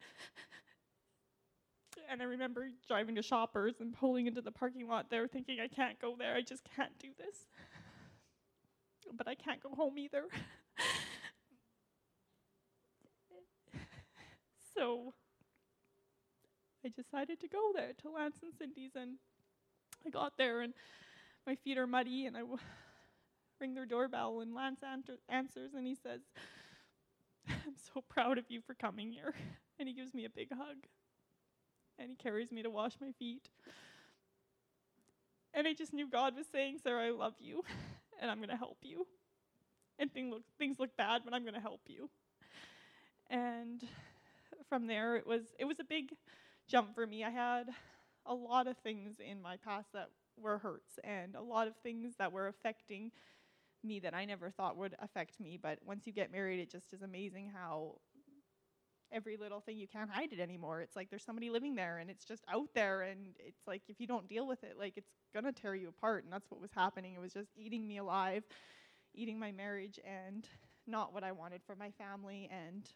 and 2.10 2.20
I 2.20 2.24
remember 2.24 2.68
driving 2.86 3.14
to 3.16 3.22
Shoppers 3.22 3.76
and 3.80 3.92
pulling 3.92 4.26
into 4.26 4.40
the 4.40 4.50
parking 4.50 4.88
lot 4.88 5.10
there 5.10 5.28
thinking, 5.28 5.58
I 5.60 5.68
can't 5.68 6.00
go 6.00 6.16
there, 6.18 6.34
I 6.34 6.42
just 6.42 6.62
can't 6.74 6.98
do 6.98 7.08
this 7.16 7.46
but 9.16 9.28
I 9.28 9.34
can't 9.34 9.62
go 9.62 9.70
home 9.70 9.98
either. 9.98 10.24
so 14.76 15.14
I 16.84 16.88
decided 16.88 17.40
to 17.40 17.48
go 17.48 17.72
there 17.74 17.92
to 18.02 18.10
Lance 18.10 18.38
and 18.42 18.52
Cindy's, 18.58 18.92
and 18.94 19.16
I 20.06 20.10
got 20.10 20.34
there, 20.36 20.60
and 20.60 20.74
my 21.46 21.54
feet 21.56 21.78
are 21.78 21.86
muddy, 21.86 22.26
and 22.26 22.36
I 22.36 22.40
w- 22.40 22.58
ring 23.60 23.74
their 23.74 23.86
doorbell, 23.86 24.40
and 24.40 24.54
Lance 24.54 24.80
answer- 24.82 25.18
answers, 25.28 25.74
and 25.74 25.86
he 25.86 25.94
says, 25.94 26.20
I'm 27.48 27.74
so 27.92 28.02
proud 28.08 28.38
of 28.38 28.44
you 28.48 28.60
for 28.60 28.74
coming 28.74 29.10
here. 29.10 29.34
And 29.80 29.86
he 29.86 29.94
gives 29.94 30.12
me 30.12 30.24
a 30.24 30.30
big 30.30 30.48
hug, 30.50 30.76
and 32.00 32.10
he 32.10 32.16
carries 32.16 32.50
me 32.50 32.64
to 32.64 32.70
wash 32.70 32.94
my 33.00 33.12
feet. 33.12 33.48
And 35.54 35.68
I 35.68 35.72
just 35.72 35.92
knew 35.92 36.08
God 36.08 36.36
was 36.36 36.46
saying, 36.50 36.78
Sarah, 36.82 37.06
I 37.06 37.10
love 37.10 37.34
you 37.38 37.62
and 38.20 38.30
I'm 38.30 38.38
going 38.38 38.50
to 38.50 38.56
help 38.56 38.78
you. 38.82 39.06
And 39.98 40.12
things 40.12 40.32
look, 40.32 40.42
things 40.58 40.78
look 40.78 40.96
bad, 40.96 41.22
but 41.24 41.34
I'm 41.34 41.42
going 41.42 41.54
to 41.54 41.60
help 41.60 41.80
you. 41.86 42.08
And 43.30 43.82
from 44.68 44.86
there, 44.86 45.16
it 45.16 45.26
was 45.26 45.42
it 45.58 45.64
was 45.64 45.80
a 45.80 45.84
big 45.84 46.12
jump 46.68 46.94
for 46.94 47.06
me. 47.06 47.24
I 47.24 47.30
had 47.30 47.68
a 48.26 48.34
lot 48.34 48.66
of 48.66 48.76
things 48.78 49.16
in 49.20 49.40
my 49.42 49.56
past 49.56 49.88
that 49.94 50.10
were 50.38 50.58
hurts, 50.58 50.98
and 51.04 51.34
a 51.34 51.42
lot 51.42 51.68
of 51.68 51.74
things 51.82 52.14
that 52.18 52.32
were 52.32 52.48
affecting 52.48 53.10
me 53.84 54.00
that 54.00 54.14
I 54.14 54.24
never 54.24 54.50
thought 54.50 54.76
would 54.76 54.96
affect 55.00 55.40
me. 55.40 55.58
But 55.62 55.78
once 55.84 56.06
you 56.06 56.12
get 56.12 56.32
married, 56.32 56.60
it 56.60 56.70
just 56.70 56.92
is 56.92 57.02
amazing 57.02 57.52
how 57.54 57.96
every 59.12 59.36
little 59.36 59.60
thing 59.60 59.78
you 59.78 59.88
can't 59.88 60.10
hide 60.10 60.32
it 60.32 60.40
anymore. 60.40 60.82
It's 60.82 60.94
like 60.94 61.08
there's 61.08 61.24
somebody 61.24 61.48
living 61.50 61.74
there 61.74 61.98
and 61.98 62.10
it's 62.10 62.24
just 62.24 62.44
out 62.52 62.68
there 62.74 63.02
and 63.02 63.34
it's 63.38 63.66
like 63.66 63.82
if 63.88 64.00
you 64.00 64.06
don't 64.06 64.28
deal 64.28 64.46
with 64.46 64.62
it, 64.64 64.76
like 64.78 64.94
it's 64.96 65.10
gonna 65.32 65.52
tear 65.52 65.74
you 65.74 65.88
apart 65.88 66.24
and 66.24 66.32
that's 66.32 66.50
what 66.50 66.60
was 66.60 66.70
happening. 66.74 67.14
It 67.14 67.20
was 67.20 67.32
just 67.32 67.48
eating 67.56 67.86
me 67.88 67.98
alive, 67.98 68.44
eating 69.14 69.38
my 69.38 69.52
marriage 69.52 69.98
and 70.04 70.46
not 70.86 71.14
what 71.14 71.24
I 71.24 71.32
wanted 71.32 71.62
for 71.66 71.76
my 71.76 71.90
family 71.92 72.50
and 72.52 72.88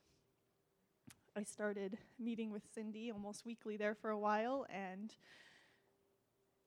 I 1.34 1.44
started 1.44 1.96
meeting 2.18 2.50
with 2.52 2.62
Cindy 2.74 3.10
almost 3.10 3.46
weekly 3.46 3.78
there 3.78 3.94
for 3.94 4.10
a 4.10 4.18
while 4.18 4.66
and 4.68 5.14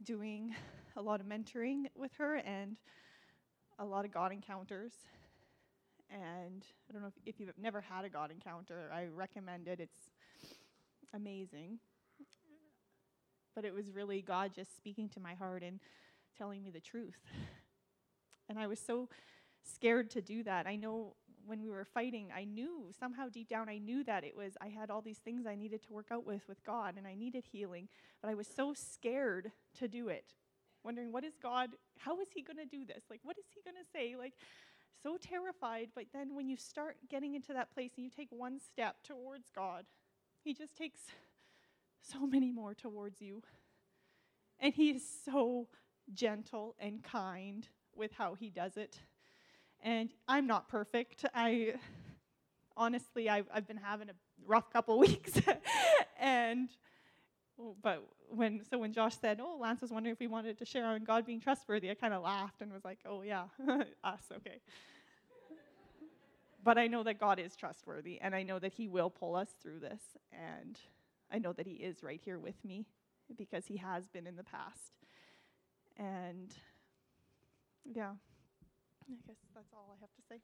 doing 0.04 0.56
a 0.96 1.02
lot 1.04 1.22
of 1.22 1.28
mentoring 1.28 1.84
with 1.96 2.12
her 2.18 2.38
and 2.38 2.76
a 3.78 3.86
lot 3.86 4.06
of 4.06 4.12
God 4.12 4.32
encounters 4.32 4.94
and 6.10 6.66
I 6.90 6.94
don't 6.94 7.04
know 7.04 7.10
if, 7.10 7.36
if, 7.36 7.40
you've 7.40 7.52
never 7.62 7.80
had 7.80 8.06
a 8.06 8.10
God 8.10 8.32
encounter, 8.32 8.92
I 8.92 9.06
recommend 9.06 9.68
it. 9.68 9.80
It's 9.80 9.98
amazing. 11.14 11.80
But 13.54 13.66
it 13.66 13.74
was 13.74 13.92
really 13.92 14.22
God 14.22 14.52
just 14.54 14.76
speaking 14.76 15.10
to 15.10 15.20
my 15.20 15.36
heart 15.36 15.62
and 15.62 15.80
telling 16.38 16.64
me 16.64 16.72
the 16.72 16.80
truth. 16.80 17.20
And 18.48 18.60
I 18.60 18.68
was 18.68 18.80
so 18.80 19.10
scared 19.64 20.12
to 20.12 20.22
do 20.22 20.44
that. 20.44 20.68
I 20.68 20.76
know 20.76 21.16
when 21.46 21.62
we 21.62 21.70
were 21.70 21.86
fighting, 21.86 22.30
I 22.36 22.44
knew 22.46 22.92
somehow 23.00 23.30
deep 23.30 23.50
down, 23.50 23.70
I 23.70 23.78
knew 23.78 24.04
that 24.04 24.24
it 24.24 24.36
was, 24.36 24.58
I 24.62 24.68
had 24.68 24.90
all 24.90 25.02
these 25.02 25.20
things 25.20 25.46
I 25.46 25.56
needed 25.56 25.84
to 25.84 25.94
work 25.94 26.08
out 26.12 26.26
with 26.26 26.48
with 26.48 26.64
God 26.64 26.96
and 26.98 27.06
I 27.08 27.16
needed 27.16 27.46
healing, 27.52 27.88
but 28.22 28.30
I 28.30 28.36
was 28.36 28.48
so 28.48 28.74
scared 28.74 29.52
to 29.80 29.88
do 29.88 30.08
it, 30.10 30.34
wondering, 30.84 31.12
what 31.12 31.24
is 31.24 31.34
God, 31.42 31.72
how 32.00 32.20
is 32.20 32.28
He 32.34 32.42
going 32.42 32.58
to 32.58 32.66
do 32.66 32.86
this? 32.86 33.04
Like, 33.10 33.22
what 33.24 33.38
is 33.38 33.46
He 33.54 33.62
going 33.62 33.76
to 33.76 33.90
say? 33.92 34.16
Like, 34.16 34.34
so 35.02 35.18
terrified. 35.18 35.90
But 35.94 36.06
then 36.14 36.36
when 36.36 36.50
you 36.50 36.58
start 36.58 36.98
getting 37.10 37.36
into 37.36 37.54
that 37.54 37.74
place 37.74 37.92
and 37.96 38.04
you 38.04 38.10
take 38.10 38.30
one 38.32 38.60
step 38.60 38.98
towards 39.04 39.50
God, 39.50 39.86
He 40.44 40.54
just 40.54 40.76
takes 40.76 41.02
so 42.02 42.26
many 42.26 42.52
more 42.52 42.74
towards 42.74 43.22
you. 43.22 43.44
And 44.60 44.74
He 44.74 44.90
is 44.90 45.04
so 45.24 45.68
gentle 46.14 46.76
and 46.80 47.04
kind 47.04 47.68
with 47.96 48.14
how 48.14 48.34
He 48.36 48.50
does 48.50 48.78
it. 48.78 49.00
And 49.86 50.10
I'm 50.28 50.48
not 50.48 50.68
perfect. 50.68 51.26
I 51.36 51.76
honestly, 52.76 53.30
I've, 53.30 53.46
I've 53.54 53.68
been 53.68 53.78
having 53.78 54.10
a 54.10 54.14
rough 54.44 54.74
couple 54.74 54.98
weeks. 55.08 55.32
and, 56.20 56.70
but 57.84 58.04
when, 58.30 58.64
so 58.68 58.80
when 58.80 58.94
Josh 58.94 59.16
said, 59.22 59.40
oh, 59.40 59.60
Lance 59.62 59.82
was 59.82 59.92
wondering 59.92 60.14
if 60.14 60.20
we 60.20 60.26
wanted 60.26 60.58
to 60.58 60.66
share 60.66 60.88
on 60.88 61.04
God 61.04 61.24
being 61.24 61.40
trustworthy, 61.40 61.92
I 61.92 61.94
kind 61.94 62.16
of 62.16 62.24
laughed 62.24 62.64
and 62.64 62.74
was 62.74 62.84
like, 62.84 62.98
oh, 63.06 63.22
yeah, 63.22 63.44
us, 64.04 64.24
okay. 64.36 64.60
but 66.64 66.80
I 66.80 66.88
know 66.88 67.04
that 67.04 67.20
God 67.20 67.40
is 67.40 67.56
trustworthy 67.56 68.20
and 68.20 68.34
I 68.34 68.42
know 68.42 68.58
that 68.58 68.74
He 68.74 68.88
will 68.88 69.12
pull 69.12 69.36
us 69.36 69.50
through 69.62 69.82
this. 69.82 70.02
And 70.34 70.80
I 71.32 71.38
know 71.38 71.54
that 71.54 71.68
He 71.68 71.74
is 71.74 72.02
right 72.02 72.20
here 72.26 72.40
with 72.40 72.66
me 72.66 72.88
because 73.38 73.68
He 73.68 73.78
has 73.78 74.08
been 74.08 74.26
in 74.26 74.36
the 74.36 74.44
past. 74.44 74.94
And 75.96 76.52
yeah. 77.94 78.14
I 79.08 79.14
guess 79.28 79.36
that's 79.54 79.68
all 79.74 79.96
I 79.96 80.00
have 80.02 80.10
to 80.10 80.22
say. 80.30 80.40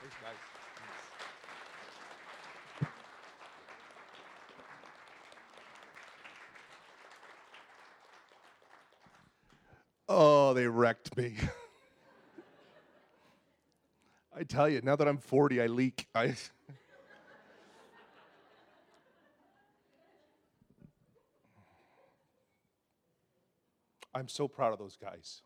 Thanks, 0.00 0.16
guys. 0.22 0.36
Oh, 10.08 10.54
they 10.54 10.66
wrecked 10.66 11.16
me. 11.16 11.36
I 14.36 14.42
tell 14.44 14.68
you, 14.68 14.80
now 14.82 14.96
that 14.96 15.08
I'm 15.08 15.18
40, 15.18 15.62
I 15.62 15.66
leak. 15.66 16.06
I 16.14 16.34
I'm 24.14 24.28
so 24.28 24.46
proud 24.46 24.72
of 24.72 24.78
those 24.78 24.96
guys. 24.96 25.42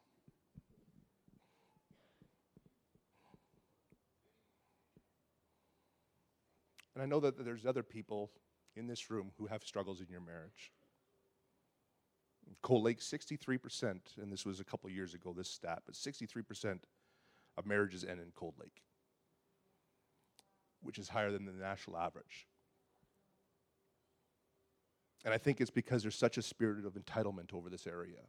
And 6.96 7.02
I 7.02 7.06
know 7.06 7.20
that 7.20 7.44
there's 7.44 7.66
other 7.66 7.82
people 7.82 8.30
in 8.74 8.86
this 8.86 9.10
room 9.10 9.30
who 9.36 9.46
have 9.48 9.62
struggles 9.62 10.00
in 10.00 10.06
your 10.08 10.22
marriage. 10.22 10.72
Cold 12.62 12.84
Lake, 12.84 13.00
63%, 13.00 14.00
and 14.16 14.32
this 14.32 14.46
was 14.46 14.60
a 14.60 14.64
couple 14.64 14.88
years 14.88 15.12
ago, 15.12 15.34
this 15.36 15.50
stat, 15.50 15.82
but 15.84 15.94
63% 15.94 16.78
of 17.58 17.66
marriages 17.66 18.02
end 18.02 18.20
in 18.20 18.32
Cold 18.34 18.54
Lake, 18.58 18.82
which 20.80 20.98
is 20.98 21.10
higher 21.10 21.30
than 21.30 21.44
the 21.44 21.52
national 21.52 21.98
average. 21.98 22.46
And 25.22 25.34
I 25.34 25.38
think 25.38 25.60
it's 25.60 25.70
because 25.70 26.00
there's 26.00 26.16
such 26.16 26.38
a 26.38 26.42
spirit 26.42 26.86
of 26.86 26.94
entitlement 26.94 27.52
over 27.52 27.68
this 27.68 27.86
area. 27.86 28.22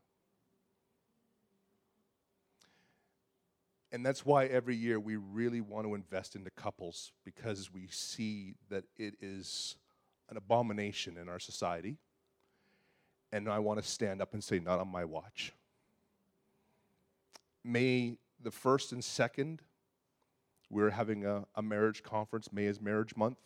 And 3.98 4.06
that's 4.06 4.24
why 4.24 4.46
every 4.46 4.76
year 4.76 5.00
we 5.00 5.16
really 5.16 5.60
want 5.60 5.88
to 5.88 5.96
invest 5.96 6.36
into 6.36 6.52
couples 6.52 7.14
because 7.26 7.74
we 7.74 7.88
see 7.90 8.54
that 8.70 8.84
it 8.96 9.16
is 9.20 9.76
an 10.30 10.38
abomination 10.38 11.18
in 11.18 11.28
our 11.28 11.40
society. 11.40 11.98
And 13.32 13.50
I 13.50 13.58
want 13.58 13.82
to 13.82 13.90
stand 13.90 14.22
up 14.22 14.36
and 14.36 14.44
say, 14.44 14.60
not 14.60 14.80
on 14.80 14.88
my 14.88 15.04
watch. 15.04 15.52
May 17.64 18.20
the 18.40 18.52
first 18.52 18.92
and 18.92 19.04
second, 19.04 19.64
we're 20.70 20.92
having 20.92 21.26
a, 21.26 21.46
a 21.56 21.64
marriage 21.64 22.04
conference. 22.04 22.54
May 22.54 22.66
is 22.66 22.80
marriage 22.80 23.16
month. 23.16 23.40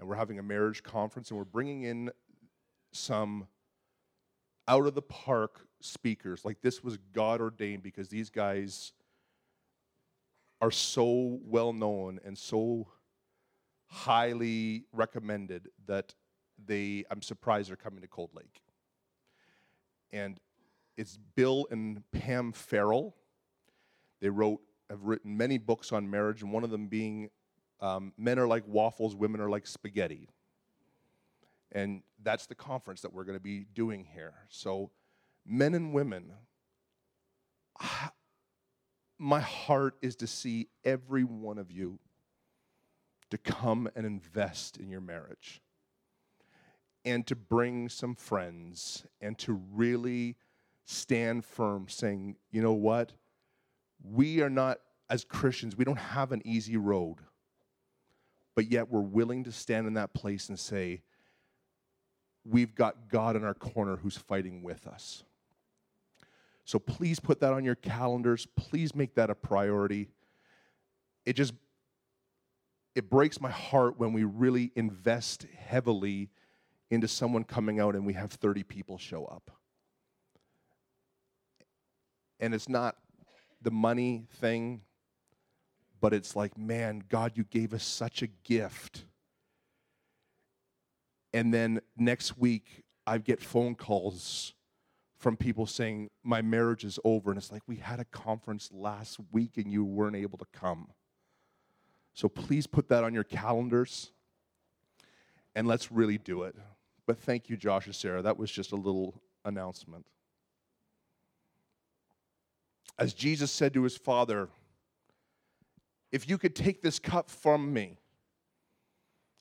And 0.00 0.08
we're 0.08 0.16
having 0.16 0.40
a 0.40 0.42
marriage 0.42 0.82
conference, 0.82 1.30
and 1.30 1.38
we're 1.38 1.44
bringing 1.44 1.82
in 1.82 2.10
some 2.90 3.46
out 4.66 4.88
of 4.88 4.96
the 4.96 5.02
park 5.02 5.68
speakers. 5.78 6.44
Like 6.44 6.62
this 6.62 6.82
was 6.82 6.98
God 7.12 7.40
ordained 7.40 7.84
because 7.84 8.08
these 8.08 8.28
guys 8.28 8.92
are 10.60 10.70
so 10.70 11.38
well 11.44 11.72
known 11.72 12.20
and 12.24 12.36
so 12.36 12.88
highly 13.86 14.84
recommended 14.92 15.68
that 15.86 16.14
they, 16.64 17.04
I'm 17.10 17.22
surprised 17.22 17.70
they're 17.70 17.76
coming 17.76 18.02
to 18.02 18.08
Cold 18.08 18.30
Lake. 18.34 18.62
And 20.12 20.38
it's 20.96 21.18
Bill 21.34 21.66
and 21.70 22.02
Pam 22.12 22.52
Farrell. 22.52 23.16
They 24.20 24.28
wrote, 24.28 24.60
have 24.90 25.02
written 25.02 25.36
many 25.36 25.56
books 25.56 25.92
on 25.92 26.10
marriage, 26.10 26.42
and 26.42 26.52
one 26.52 26.64
of 26.64 26.70
them 26.70 26.88
being 26.88 27.30
um, 27.80 28.12
Men 28.18 28.38
Are 28.38 28.46
Like 28.46 28.64
Waffles, 28.66 29.16
Women 29.16 29.40
Are 29.40 29.48
Like 29.48 29.66
Spaghetti. 29.66 30.28
And 31.72 32.02
that's 32.22 32.46
the 32.46 32.54
conference 32.54 33.00
that 33.02 33.12
we're 33.12 33.24
going 33.24 33.38
to 33.38 33.42
be 33.42 33.64
doing 33.72 34.04
here. 34.12 34.34
So, 34.48 34.90
men 35.46 35.74
and 35.74 35.94
women, 35.94 36.32
my 39.20 39.40
heart 39.40 39.96
is 40.00 40.16
to 40.16 40.26
see 40.26 40.66
every 40.82 41.24
one 41.24 41.58
of 41.58 41.70
you 41.70 41.98
to 43.30 43.36
come 43.36 43.86
and 43.94 44.06
invest 44.06 44.78
in 44.78 44.88
your 44.88 45.02
marriage 45.02 45.60
and 47.04 47.26
to 47.26 47.36
bring 47.36 47.90
some 47.90 48.14
friends 48.14 49.04
and 49.20 49.36
to 49.38 49.60
really 49.72 50.36
stand 50.86 51.44
firm 51.44 51.86
saying, 51.86 52.36
you 52.50 52.62
know 52.62 52.72
what? 52.72 53.12
We 54.02 54.40
are 54.40 54.48
not, 54.48 54.80
as 55.10 55.22
Christians, 55.22 55.76
we 55.76 55.84
don't 55.84 55.98
have 55.98 56.32
an 56.32 56.40
easy 56.46 56.78
road, 56.78 57.16
but 58.54 58.70
yet 58.70 58.90
we're 58.90 59.00
willing 59.00 59.44
to 59.44 59.52
stand 59.52 59.86
in 59.86 59.94
that 59.94 60.14
place 60.14 60.48
and 60.48 60.58
say, 60.58 61.02
we've 62.42 62.74
got 62.74 63.10
God 63.10 63.36
in 63.36 63.44
our 63.44 63.52
corner 63.52 63.96
who's 63.96 64.16
fighting 64.16 64.62
with 64.62 64.86
us. 64.86 65.24
So 66.70 66.78
please 66.78 67.18
put 67.18 67.40
that 67.40 67.52
on 67.52 67.64
your 67.64 67.74
calendars. 67.74 68.46
Please 68.54 68.94
make 68.94 69.16
that 69.16 69.28
a 69.28 69.34
priority. 69.34 70.06
It 71.26 71.32
just 71.32 71.52
it 72.94 73.10
breaks 73.10 73.40
my 73.40 73.50
heart 73.50 73.98
when 73.98 74.12
we 74.12 74.22
really 74.22 74.70
invest 74.76 75.46
heavily 75.66 76.30
into 76.88 77.08
someone 77.08 77.42
coming 77.42 77.80
out 77.80 77.96
and 77.96 78.06
we 78.06 78.12
have 78.12 78.30
30 78.30 78.62
people 78.62 78.98
show 78.98 79.24
up. 79.24 79.50
And 82.38 82.54
it's 82.54 82.68
not 82.68 82.94
the 83.60 83.72
money 83.72 84.28
thing, 84.34 84.82
but 86.00 86.14
it's 86.14 86.36
like, 86.36 86.56
man, 86.56 87.02
God, 87.08 87.32
you 87.34 87.42
gave 87.42 87.74
us 87.74 87.82
such 87.82 88.22
a 88.22 88.28
gift. 88.44 89.06
And 91.34 91.52
then 91.52 91.80
next 91.96 92.38
week, 92.38 92.84
I 93.08 93.18
get 93.18 93.40
phone 93.40 93.74
calls 93.74 94.54
from 95.20 95.36
people 95.36 95.66
saying, 95.66 96.10
My 96.24 96.42
marriage 96.42 96.82
is 96.82 96.98
over. 97.04 97.30
And 97.30 97.38
it's 97.38 97.52
like, 97.52 97.62
we 97.66 97.76
had 97.76 98.00
a 98.00 98.04
conference 98.06 98.70
last 98.72 99.18
week 99.30 99.56
and 99.56 99.70
you 99.70 99.84
weren't 99.84 100.16
able 100.16 100.38
to 100.38 100.46
come. 100.52 100.88
So 102.14 102.28
please 102.28 102.66
put 102.66 102.88
that 102.88 103.04
on 103.04 103.14
your 103.14 103.24
calendars 103.24 104.10
and 105.54 105.68
let's 105.68 105.92
really 105.92 106.18
do 106.18 106.42
it. 106.42 106.56
But 107.06 107.18
thank 107.18 107.48
you, 107.48 107.56
Josh 107.56 107.86
and 107.86 107.94
Sarah. 107.94 108.22
That 108.22 108.38
was 108.38 108.50
just 108.50 108.72
a 108.72 108.76
little 108.76 109.20
announcement. 109.44 110.06
As 112.98 113.14
Jesus 113.14 113.50
said 113.50 113.74
to 113.74 113.82
his 113.82 113.96
Father, 113.96 114.48
if 116.12 116.28
you 116.28 116.38
could 116.38 116.54
take 116.54 116.82
this 116.82 116.98
cup 116.98 117.30
from 117.30 117.72
me, 117.72 117.98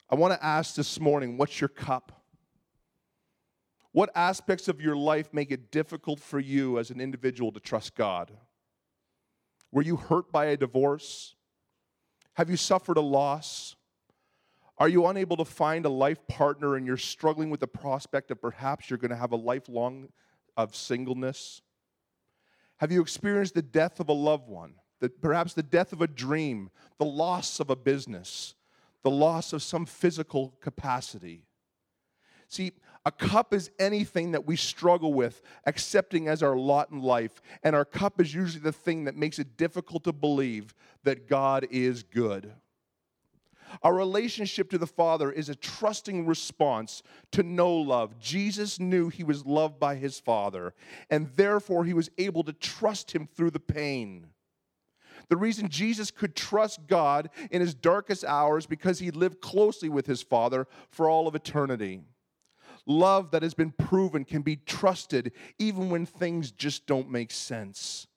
I 0.09 0.15
want 0.15 0.33
to 0.33 0.45
ask 0.45 0.75
this 0.75 0.99
morning, 0.99 1.37
what's 1.37 1.59
your 1.59 1.67
cup? 1.67 2.18
What 3.99 4.11
aspects 4.15 4.69
of 4.69 4.79
your 4.79 4.95
life 4.95 5.33
make 5.33 5.51
it 5.51 5.71
difficult 5.71 6.21
for 6.21 6.39
you 6.39 6.79
as 6.79 6.89
an 6.89 7.01
individual 7.01 7.51
to 7.51 7.59
trust 7.59 7.95
God? 7.95 8.31
Were 9.73 9.81
you 9.81 9.97
hurt 9.97 10.31
by 10.31 10.45
a 10.45 10.55
divorce? 10.55 11.35
Have 12.35 12.49
you 12.49 12.55
suffered 12.55 12.95
a 12.95 13.01
loss? 13.01 13.75
Are 14.77 14.87
you 14.87 15.05
unable 15.07 15.35
to 15.35 15.43
find 15.43 15.85
a 15.85 15.89
life 15.89 16.25
partner 16.29 16.77
and 16.77 16.87
you're 16.87 16.95
struggling 16.95 17.49
with 17.49 17.59
the 17.59 17.67
prospect 17.67 18.31
of 18.31 18.41
perhaps 18.41 18.89
you're 18.89 18.99
going 18.99 19.11
to 19.11 19.17
have 19.17 19.33
a 19.33 19.35
lifelong 19.35 20.07
of 20.55 20.77
singleness? 20.77 21.61
Have 22.77 22.93
you 22.93 23.01
experienced 23.01 23.53
the 23.53 23.61
death 23.61 23.99
of 23.99 24.07
a 24.07 24.13
loved 24.13 24.47
one? 24.47 24.75
That 25.01 25.21
perhaps 25.21 25.53
the 25.53 25.61
death 25.61 25.91
of 25.91 26.01
a 26.01 26.07
dream, 26.07 26.69
the 26.99 27.05
loss 27.05 27.59
of 27.59 27.69
a 27.69 27.75
business, 27.75 28.55
the 29.03 29.11
loss 29.11 29.51
of 29.51 29.61
some 29.61 29.85
physical 29.85 30.53
capacity? 30.61 31.43
See, 32.49 32.71
A 33.05 33.11
cup 33.11 33.53
is 33.53 33.71
anything 33.79 34.33
that 34.33 34.45
we 34.45 34.55
struggle 34.55 35.13
with 35.13 35.41
accepting 35.65 36.27
as 36.27 36.43
our 36.43 36.57
lot 36.57 36.91
in 36.91 37.01
life. 37.01 37.41
And 37.63 37.75
our 37.75 37.85
cup 37.85 38.19
is 38.19 38.33
usually 38.33 38.61
the 38.61 38.71
thing 38.71 39.05
that 39.05 39.15
makes 39.15 39.39
it 39.39 39.57
difficult 39.57 40.03
to 40.03 40.13
believe 40.13 40.73
that 41.03 41.27
God 41.27 41.65
is 41.71 42.03
good. 42.03 42.53
Our 43.83 43.93
relationship 43.93 44.69
to 44.71 44.77
the 44.77 44.87
Father 44.87 45.31
is 45.31 45.47
a 45.49 45.55
trusting 45.55 46.25
response 46.25 47.03
to 47.31 47.43
no 47.43 47.73
love. 47.73 48.19
Jesus 48.19 48.79
knew 48.79 49.09
he 49.09 49.23
was 49.23 49.45
loved 49.45 49.79
by 49.79 49.95
his 49.95 50.19
Father, 50.19 50.73
and 51.09 51.29
therefore 51.35 51.85
he 51.85 51.93
was 51.93 52.09
able 52.17 52.43
to 52.43 52.53
trust 52.53 53.11
him 53.11 53.27
through 53.27 53.51
the 53.51 53.59
pain. 53.59 54.27
The 55.29 55.37
reason 55.37 55.69
Jesus 55.69 56.09
could 56.09 56.35
trust 56.35 56.87
God 56.87 57.29
in 57.51 57.61
his 57.61 57.75
darkest 57.75 58.25
hours 58.25 58.65
because 58.65 58.99
he 58.99 59.11
lived 59.11 59.41
closely 59.41 59.87
with 59.89 60.07
his 60.07 60.23
Father 60.23 60.67
for 60.89 61.07
all 61.07 61.27
of 61.27 61.35
eternity. 61.35 62.01
Love 62.89 63.29
that 63.29 63.43
has 63.43 63.53
been 63.53 63.71
proven 63.71 64.25
can 64.25 64.41
be 64.41 64.55
trusted 64.55 65.31
even 65.59 65.91
when 65.91 66.07
things 66.07 66.49
just 66.49 66.87
don't 66.87 67.07
make 67.07 67.29
sense. 67.29 68.07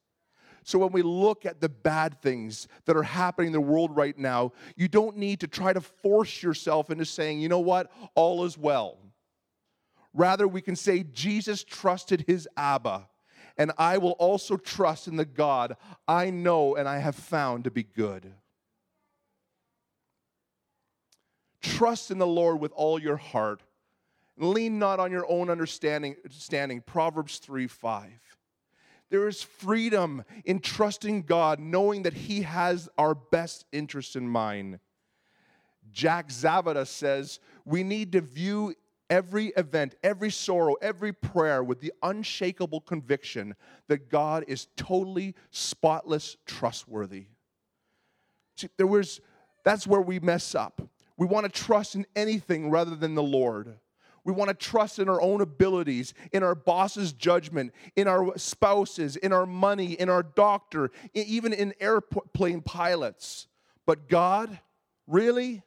So 0.64 0.78
when 0.78 0.92
we 0.92 1.02
look 1.02 1.44
at 1.44 1.60
the 1.60 1.68
bad 1.68 2.22
things 2.22 2.68
that 2.86 2.96
are 2.96 3.02
happening 3.02 3.48
in 3.48 3.52
the 3.52 3.60
world 3.60 3.94
right 3.94 4.16
now, 4.16 4.52
you 4.74 4.88
don't 4.88 5.18
need 5.18 5.40
to 5.40 5.46
try 5.46 5.74
to 5.74 5.82
force 5.82 6.42
yourself 6.42 6.88
into 6.88 7.04
saying, 7.04 7.42
you 7.42 7.50
know 7.50 7.58
what, 7.58 7.92
all 8.14 8.44
is 8.46 8.56
well. 8.56 8.96
Rather, 10.14 10.48
we 10.48 10.62
can 10.62 10.74
say, 10.74 11.02
Jesus 11.02 11.62
trusted 11.62 12.24
his 12.26 12.48
Abba, 12.56 13.08
and 13.58 13.72
I 13.76 13.98
will 13.98 14.12
also 14.12 14.56
trust 14.56 15.06
in 15.06 15.16
the 15.16 15.26
God 15.26 15.76
I 16.08 16.30
know 16.30 16.76
and 16.76 16.88
I 16.88 16.96
have 16.96 17.16
found 17.16 17.64
to 17.64 17.70
be 17.70 17.82
good. 17.82 18.32
Trust 21.60 22.10
in 22.10 22.16
the 22.16 22.26
Lord 22.26 22.58
with 22.58 22.72
all 22.72 22.98
your 22.98 23.18
heart. 23.18 23.62
Lean 24.36 24.78
not 24.78 24.98
on 24.98 25.10
your 25.10 25.30
own 25.30 25.50
understanding. 25.50 26.16
Standing, 26.30 26.80
Proverbs 26.80 27.38
3 27.38 27.66
5. 27.66 28.10
There 29.10 29.28
is 29.28 29.42
freedom 29.42 30.24
in 30.46 30.60
trusting 30.60 31.22
God, 31.22 31.60
knowing 31.60 32.04
that 32.04 32.14
He 32.14 32.42
has 32.42 32.88
our 32.96 33.14
best 33.14 33.66
interest 33.70 34.16
in 34.16 34.26
mind. 34.26 34.78
Jack 35.92 36.28
Zavada 36.28 36.86
says, 36.86 37.38
We 37.66 37.82
need 37.82 38.12
to 38.12 38.22
view 38.22 38.74
every 39.10 39.48
event, 39.58 39.94
every 40.02 40.30
sorrow, 40.30 40.74
every 40.80 41.12
prayer 41.12 41.62
with 41.62 41.80
the 41.80 41.92
unshakable 42.02 42.80
conviction 42.80 43.54
that 43.88 44.08
God 44.08 44.44
is 44.48 44.68
totally 44.76 45.34
spotless, 45.50 46.38
trustworthy. 46.46 47.26
See, 48.56 48.68
there 48.78 48.86
was, 48.86 49.20
that's 49.64 49.86
where 49.86 50.00
we 50.00 50.18
mess 50.18 50.54
up. 50.54 50.80
We 51.18 51.26
want 51.26 51.44
to 51.44 51.52
trust 51.52 51.94
in 51.94 52.06
anything 52.16 52.70
rather 52.70 52.96
than 52.96 53.14
the 53.14 53.22
Lord. 53.22 53.78
We 54.24 54.32
want 54.32 54.48
to 54.48 54.54
trust 54.54 54.98
in 54.98 55.08
our 55.08 55.20
own 55.20 55.40
abilities, 55.40 56.14
in 56.32 56.42
our 56.42 56.54
boss's 56.54 57.12
judgment, 57.12 57.72
in 57.96 58.06
our 58.06 58.38
spouses, 58.38 59.16
in 59.16 59.32
our 59.32 59.46
money, 59.46 59.94
in 59.94 60.08
our 60.08 60.22
doctor, 60.22 60.90
even 61.12 61.52
in 61.52 61.74
airplane 61.80 62.60
pilots. 62.60 63.48
But 63.84 64.08
God, 64.08 64.60
really? 65.08 65.62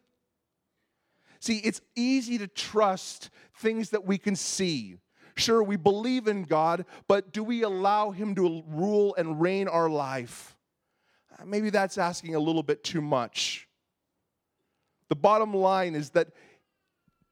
See, 1.40 1.58
it's 1.58 1.82
easy 1.96 2.38
to 2.38 2.48
trust 2.48 3.30
things 3.58 3.90
that 3.90 4.06
we 4.06 4.18
can 4.18 4.36
see. 4.36 4.98
Sure, 5.36 5.62
we 5.62 5.76
believe 5.76 6.28
in 6.30 6.44
God, 6.44 6.86
but 7.10 7.34
do 7.34 7.44
we 7.44 7.62
allow 7.64 8.12
Him 8.12 8.36
to 8.36 8.64
rule 8.68 9.14
and 9.18 9.42
reign 9.42 9.68
our 9.68 9.90
life? 9.90 10.56
Uh, 11.38 11.44
maybe 11.46 11.70
that's 11.70 11.98
asking 11.98 12.36
a 12.36 12.40
little 12.40 12.64
bit 12.64 12.86
too 12.86 13.02
much. 13.02 13.68
The 15.10 15.16
bottom 15.16 15.54
line 15.54 15.94
is 15.94 16.12
that 16.12 16.30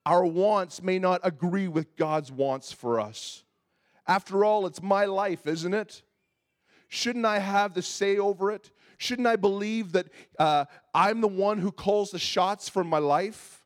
our 0.06 0.26
wants 0.26 0.82
may 0.82 1.00
not 1.00 1.22
agree 1.24 1.68
with 1.68 1.96
God's 1.96 2.32
wants 2.32 2.72
for 2.72 3.00
us. 3.00 3.44
After 4.08 4.44
all, 4.44 4.66
it's 4.66 4.82
my 4.82 5.06
life, 5.06 5.48
isn't 5.48 5.74
it? 5.74 6.02
Shouldn't 6.90 7.26
I 7.26 7.40
have 7.40 7.74
the 7.74 7.82
say 7.82 8.18
over 8.18 8.52
it? 8.52 8.70
Shouldn't 8.98 9.28
I 9.28 9.36
believe 9.36 9.94
that 9.94 10.08
uh, 10.38 10.66
I'm 10.94 11.22
the 11.22 11.28
one 11.28 11.58
who 11.58 11.72
calls 11.72 12.12
the 12.12 12.20
shots 12.20 12.70
for 12.70 12.84
my 12.84 13.00
life? 13.00 13.66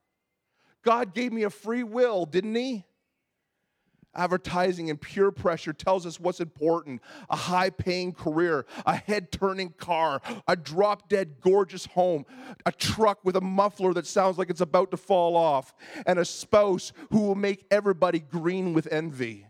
God 0.84 1.14
gave 1.14 1.34
me 1.34 1.44
a 1.44 1.50
free 1.50 1.84
will, 1.84 2.26
didn't 2.26 2.56
He? 2.56 2.86
Advertising 4.16 4.90
and 4.90 5.00
peer 5.00 5.32
pressure 5.32 5.74
tells 5.74 6.06
us 6.06 6.20
what's 6.20 6.40
important 6.40 7.02
a 7.30 7.36
high 7.36 7.70
paying 7.70 8.14
career, 8.14 8.66
a 8.86 8.96
head 8.96 9.32
turning 9.32 9.70
car, 9.78 10.22
a 10.48 10.56
drop 10.56 11.10
dead 11.10 11.36
gorgeous 11.42 11.86
home, 11.86 12.26
a 12.66 12.72
truck 12.72 13.20
with 13.24 13.36
a 13.36 13.42
muffler 13.42 13.94
that 13.94 14.08
sounds 14.08 14.38
like 14.38 14.50
it's 14.50 14.62
about 14.62 14.92
to 14.92 14.98
fall 14.98 15.36
off, 15.36 15.74
and 16.06 16.20
a 16.20 16.26
spouse 16.26 16.92
who 17.12 17.22
will 17.22 17.36
make 17.36 17.66
everybody 17.72 18.20
green 18.20 18.74
with 18.74 18.88
envy. 18.92 19.46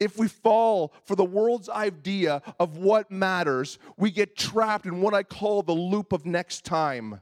If 0.00 0.18
we 0.18 0.28
fall 0.28 0.92
for 1.04 1.14
the 1.14 1.24
world's 1.24 1.68
idea 1.68 2.42
of 2.58 2.78
what 2.78 3.10
matters, 3.10 3.78
we 3.96 4.10
get 4.10 4.36
trapped 4.36 4.86
in 4.86 5.00
what 5.00 5.14
I 5.14 5.22
call 5.22 5.62
the 5.62 5.72
loop 5.72 6.12
of 6.12 6.26
next 6.26 6.64
time 6.64 7.20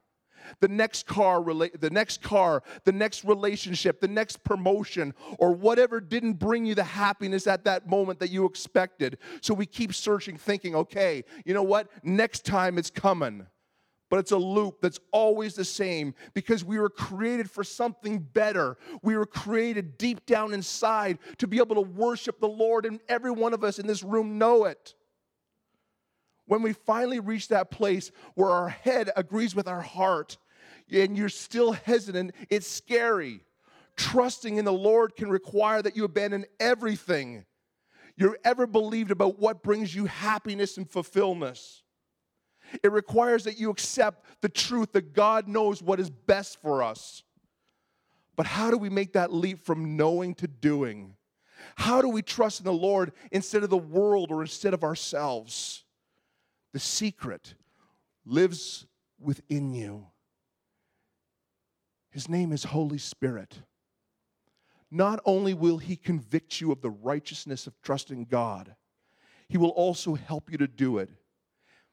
the 0.60 0.68
next 0.68 1.06
car, 1.06 1.42
the 1.42 1.90
next 1.90 2.22
car, 2.22 2.62
the 2.84 2.92
next 2.92 3.24
relationship, 3.24 4.00
the 4.00 4.08
next 4.08 4.42
promotion, 4.44 5.14
or 5.38 5.52
whatever 5.52 6.00
didn't 6.00 6.34
bring 6.34 6.66
you 6.66 6.74
the 6.74 6.84
happiness 6.84 7.46
at 7.46 7.64
that 7.64 7.88
moment 7.88 8.18
that 8.20 8.30
you 8.30 8.44
expected. 8.44 9.18
So 9.40 9.54
we 9.54 9.66
keep 9.66 9.94
searching, 9.94 10.36
thinking, 10.36 10.74
okay, 10.74 11.24
you 11.44 11.54
know 11.54 11.62
what? 11.62 11.88
Next 12.02 12.44
time 12.44 12.78
it's 12.78 12.90
coming. 12.90 13.46
But 14.10 14.18
it's 14.18 14.32
a 14.32 14.36
loop 14.36 14.82
that's 14.82 15.00
always 15.10 15.54
the 15.54 15.64
same 15.64 16.14
because 16.34 16.62
we 16.62 16.78
were 16.78 16.90
created 16.90 17.50
for 17.50 17.64
something 17.64 18.18
better. 18.18 18.76
We 19.02 19.16
were 19.16 19.24
created 19.24 19.96
deep 19.96 20.26
down 20.26 20.52
inside 20.52 21.18
to 21.38 21.46
be 21.46 21.56
able 21.56 21.76
to 21.76 21.80
worship 21.80 22.38
the 22.38 22.46
Lord, 22.46 22.84
and 22.84 23.00
every 23.08 23.30
one 23.30 23.54
of 23.54 23.64
us 23.64 23.78
in 23.78 23.86
this 23.86 24.02
room 24.02 24.36
know 24.36 24.66
it. 24.66 24.94
When 26.44 26.60
we 26.60 26.74
finally 26.74 27.20
reach 27.20 27.48
that 27.48 27.70
place 27.70 28.12
where 28.34 28.50
our 28.50 28.68
head 28.68 29.10
agrees 29.16 29.54
with 29.54 29.66
our 29.66 29.80
heart 29.80 30.36
and 30.92 31.16
you're 31.16 31.28
still 31.28 31.72
hesitant, 31.72 32.34
it's 32.50 32.66
scary. 32.66 33.40
Trusting 33.96 34.56
in 34.56 34.64
the 34.64 34.72
Lord 34.72 35.16
can 35.16 35.28
require 35.28 35.82
that 35.82 35.96
you 35.96 36.04
abandon 36.04 36.44
everything 36.60 37.44
you 38.16 38.36
ever 38.44 38.66
believed 38.66 39.10
about 39.10 39.38
what 39.38 39.62
brings 39.62 39.94
you 39.94 40.06
happiness 40.06 40.76
and 40.76 40.88
fulfillment. 40.88 41.58
It 42.82 42.92
requires 42.92 43.44
that 43.44 43.58
you 43.58 43.70
accept 43.70 44.24
the 44.40 44.48
truth 44.48 44.92
that 44.92 45.12
God 45.12 45.48
knows 45.48 45.82
what 45.82 46.00
is 46.00 46.10
best 46.10 46.60
for 46.60 46.82
us. 46.82 47.22
But 48.36 48.46
how 48.46 48.70
do 48.70 48.78
we 48.78 48.88
make 48.88 49.12
that 49.12 49.32
leap 49.32 49.64
from 49.64 49.96
knowing 49.96 50.34
to 50.36 50.46
doing? 50.46 51.16
How 51.76 52.00
do 52.00 52.08
we 52.08 52.22
trust 52.22 52.60
in 52.60 52.64
the 52.64 52.72
Lord 52.72 53.12
instead 53.30 53.62
of 53.62 53.70
the 53.70 53.76
world 53.76 54.30
or 54.30 54.42
instead 54.42 54.74
of 54.74 54.84
ourselves? 54.84 55.84
The 56.72 56.80
secret 56.80 57.54
lives 58.24 58.86
within 59.20 59.74
you. 59.74 60.06
His 62.12 62.28
name 62.28 62.52
is 62.52 62.64
Holy 62.64 62.98
Spirit. 62.98 63.62
Not 64.90 65.20
only 65.24 65.54
will 65.54 65.78
He 65.78 65.96
convict 65.96 66.60
you 66.60 66.70
of 66.70 66.82
the 66.82 66.90
righteousness 66.90 67.66
of 67.66 67.80
trusting 67.80 68.26
God, 68.26 68.76
He 69.48 69.56
will 69.56 69.70
also 69.70 70.14
help 70.14 70.52
you 70.52 70.58
to 70.58 70.68
do 70.68 70.98
it. 70.98 71.10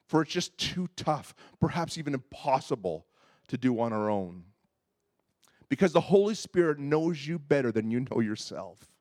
For 0.07 0.21
it's 0.21 0.31
just 0.31 0.57
too 0.57 0.89
tough, 0.95 1.33
perhaps 1.61 1.97
even 1.97 2.13
impossible, 2.13 3.05
to 3.47 3.57
do 3.57 3.79
on 3.79 3.93
our 3.93 4.09
own. 4.09 4.43
Because 5.69 5.93
the 5.93 6.01
Holy 6.01 6.35
Spirit 6.35 6.79
knows 6.79 7.25
you 7.25 7.39
better 7.39 7.71
than 7.71 7.89
you 7.89 8.05
know 8.11 8.19
yourself. 8.19 8.91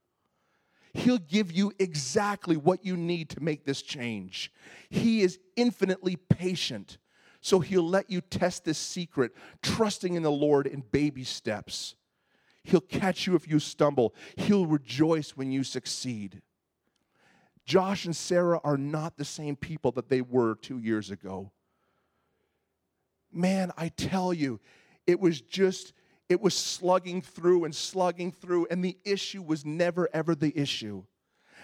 He'll 0.92 1.18
give 1.18 1.50
you 1.50 1.72
exactly 1.78 2.56
what 2.56 2.84
you 2.84 2.96
need 2.96 3.30
to 3.30 3.42
make 3.42 3.64
this 3.64 3.82
change. 3.82 4.52
He 4.88 5.22
is 5.22 5.38
infinitely 5.56 6.16
patient, 6.16 6.98
so 7.40 7.60
He'll 7.60 7.88
let 7.88 8.10
you 8.10 8.20
test 8.20 8.64
this 8.64 8.78
secret, 8.78 9.32
trusting 9.62 10.14
in 10.14 10.22
the 10.22 10.30
Lord 10.30 10.66
in 10.66 10.82
baby 10.90 11.24
steps. 11.24 11.94
He'll 12.64 12.80
catch 12.80 13.26
you 13.26 13.34
if 13.34 13.48
you 13.48 13.58
stumble, 13.58 14.14
He'll 14.36 14.66
rejoice 14.66 15.30
when 15.30 15.50
you 15.50 15.64
succeed. 15.64 16.42
Josh 17.64 18.06
and 18.06 18.16
Sarah 18.16 18.60
are 18.64 18.78
not 18.78 19.18
the 19.18 19.24
same 19.26 19.54
people 19.54 19.92
that 19.92 20.08
they 20.08 20.22
were 20.22 20.54
two 20.54 20.78
years 20.78 21.10
ago. 21.10 21.52
Man, 23.30 23.72
I 23.76 23.88
tell 23.88 24.32
you, 24.32 24.58
it 25.06 25.20
was 25.20 25.40
just 25.42 25.92
it 26.28 26.40
was 26.40 26.54
slugging 26.54 27.22
through 27.22 27.64
and 27.64 27.74
slugging 27.74 28.32
through, 28.32 28.66
and 28.70 28.84
the 28.84 28.98
issue 29.04 29.42
was 29.42 29.64
never, 29.64 30.08
ever 30.12 30.34
the 30.34 30.56
issue. 30.56 31.04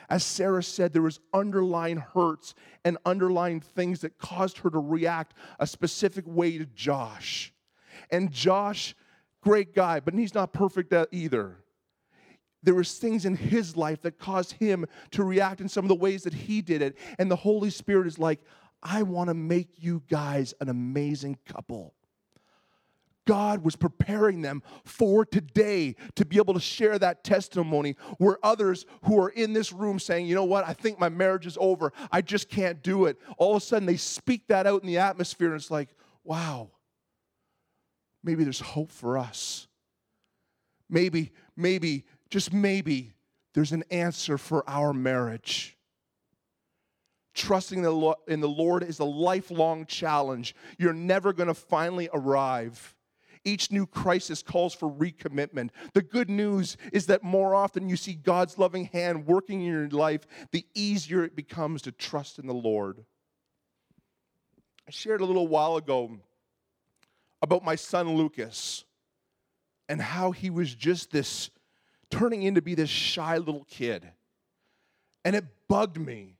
As 0.08 0.24
Sarah 0.24 0.62
said, 0.62 0.92
there 0.92 1.02
was 1.02 1.20
underlying 1.32 1.98
hurts 1.98 2.54
and 2.84 2.98
underlying 3.04 3.60
things 3.60 4.00
that 4.00 4.18
caused 4.18 4.58
her 4.58 4.70
to 4.70 4.78
react 4.78 5.34
a 5.58 5.66
specific 5.66 6.24
way 6.26 6.58
to 6.58 6.66
Josh. 6.66 7.52
And 8.10 8.30
Josh, 8.30 8.94
great 9.42 9.74
guy, 9.74 10.00
but 10.00 10.14
he's 10.14 10.34
not 10.34 10.52
perfect 10.52 10.92
uh, 10.92 11.06
either. 11.10 11.58
There 12.62 12.74
was 12.74 12.96
things 12.98 13.26
in 13.26 13.36
his 13.36 13.76
life 13.76 14.02
that 14.02 14.18
caused 14.18 14.52
him 14.52 14.86
to 15.10 15.22
react 15.22 15.60
in 15.60 15.68
some 15.68 15.84
of 15.84 15.88
the 15.88 15.94
ways 15.94 16.22
that 16.22 16.32
he 16.32 16.62
did 16.62 16.80
it. 16.80 16.96
And 17.18 17.30
the 17.30 17.36
Holy 17.36 17.70
Spirit 17.70 18.06
is 18.06 18.18
like, 18.18 18.40
I 18.82 19.02
want 19.02 19.28
to 19.28 19.34
make 19.34 19.68
you 19.82 20.02
guys 20.08 20.54
an 20.60 20.68
amazing 20.68 21.38
couple 21.46 21.94
God 23.26 23.64
was 23.64 23.76
preparing 23.76 24.42
them 24.42 24.62
for 24.84 25.24
today 25.24 25.96
to 26.16 26.24
be 26.24 26.36
able 26.36 26.54
to 26.54 26.60
share 26.60 26.98
that 26.98 27.24
testimony 27.24 27.96
where 28.18 28.38
others 28.42 28.86
who 29.04 29.18
are 29.20 29.30
in 29.30 29.52
this 29.52 29.72
room 29.72 29.98
saying, 29.98 30.26
you 30.26 30.34
know 30.34 30.44
what, 30.44 30.66
I 30.66 30.72
think 30.72 30.98
my 30.98 31.08
marriage 31.08 31.46
is 31.46 31.56
over, 31.60 31.92
I 32.12 32.20
just 32.20 32.48
can't 32.48 32.82
do 32.82 33.06
it. 33.06 33.18
All 33.38 33.56
of 33.56 33.62
a 33.62 33.64
sudden 33.64 33.86
they 33.86 33.96
speak 33.96 34.48
that 34.48 34.66
out 34.66 34.82
in 34.82 34.86
the 34.86 34.98
atmosphere 34.98 35.48
and 35.48 35.56
it's 35.56 35.70
like, 35.70 35.88
wow, 36.22 36.70
maybe 38.22 38.44
there's 38.44 38.60
hope 38.60 38.90
for 38.90 39.18
us. 39.18 39.68
Maybe, 40.90 41.32
maybe, 41.56 42.04
just 42.30 42.52
maybe, 42.52 43.14
there's 43.54 43.72
an 43.72 43.84
answer 43.90 44.36
for 44.36 44.68
our 44.68 44.92
marriage. 44.92 45.76
Trusting 47.34 47.78
in 47.78 48.40
the 48.40 48.48
Lord 48.48 48.82
is 48.82 48.98
a 49.00 49.04
lifelong 49.04 49.86
challenge. 49.86 50.54
You're 50.78 50.92
never 50.92 51.32
going 51.32 51.48
to 51.48 51.54
finally 51.54 52.08
arrive. 52.12 52.93
Each 53.44 53.70
new 53.70 53.86
crisis 53.86 54.42
calls 54.42 54.74
for 54.74 54.90
recommitment. 54.90 55.70
The 55.92 56.02
good 56.02 56.30
news 56.30 56.76
is 56.92 57.06
that 57.06 57.22
more 57.22 57.54
often 57.54 57.88
you 57.88 57.96
see 57.96 58.14
God's 58.14 58.58
loving 58.58 58.86
hand 58.86 59.26
working 59.26 59.60
in 59.60 59.72
your 59.72 59.88
life, 59.88 60.26
the 60.50 60.66
easier 60.74 61.24
it 61.24 61.36
becomes 61.36 61.82
to 61.82 61.92
trust 61.92 62.38
in 62.38 62.46
the 62.46 62.54
Lord. 62.54 63.04
I 64.88 64.90
shared 64.90 65.20
a 65.20 65.26
little 65.26 65.46
while 65.46 65.76
ago 65.76 66.18
about 67.42 67.64
my 67.64 67.74
son 67.74 68.16
Lucas 68.16 68.84
and 69.88 70.00
how 70.00 70.30
he 70.30 70.50
was 70.50 70.74
just 70.74 71.10
this 71.10 71.50
turning 72.10 72.42
into 72.42 72.62
be 72.62 72.74
this 72.74 72.90
shy 72.90 73.36
little 73.38 73.64
kid. 73.64 74.10
And 75.24 75.34
it 75.34 75.44
bugged 75.68 75.98
me 75.98 76.36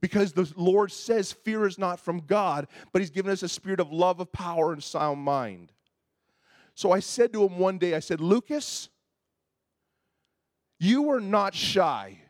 because 0.00 0.32
the 0.32 0.50
Lord 0.56 0.92
says 0.92 1.32
fear 1.32 1.66
is 1.66 1.78
not 1.78 2.00
from 2.00 2.20
God, 2.20 2.68
but 2.92 3.00
He's 3.00 3.10
given 3.10 3.32
us 3.32 3.42
a 3.42 3.48
spirit 3.48 3.80
of 3.80 3.92
love, 3.92 4.20
of 4.20 4.32
power, 4.32 4.72
and 4.72 4.82
sound 4.82 5.20
mind. 5.20 5.72
So 6.78 6.92
I 6.92 7.00
said 7.00 7.32
to 7.32 7.42
him 7.42 7.58
one 7.58 7.78
day, 7.78 7.96
I 7.96 7.98
said, 7.98 8.20
Lucas, 8.20 8.88
you 10.78 11.10
are 11.10 11.18
not 11.18 11.52
shy. 11.52 12.20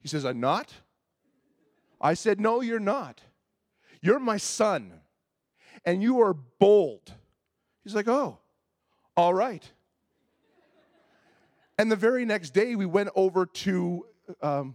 He 0.00 0.08
says, 0.08 0.24
I'm 0.24 0.40
not. 0.40 0.74
I 2.00 2.14
said, 2.14 2.40
No, 2.40 2.62
you're 2.62 2.80
not. 2.80 3.20
You're 4.02 4.18
my 4.18 4.38
son, 4.38 4.92
and 5.84 6.02
you 6.02 6.20
are 6.20 6.34
bold. 6.34 7.12
He's 7.84 7.94
like, 7.94 8.08
Oh, 8.08 8.38
all 9.16 9.34
right. 9.34 9.70
And 11.78 11.92
the 11.92 11.96
very 11.96 12.24
next 12.24 12.50
day, 12.50 12.74
we 12.74 12.86
went 12.86 13.10
over 13.14 13.46
to 13.46 14.04
um, 14.42 14.74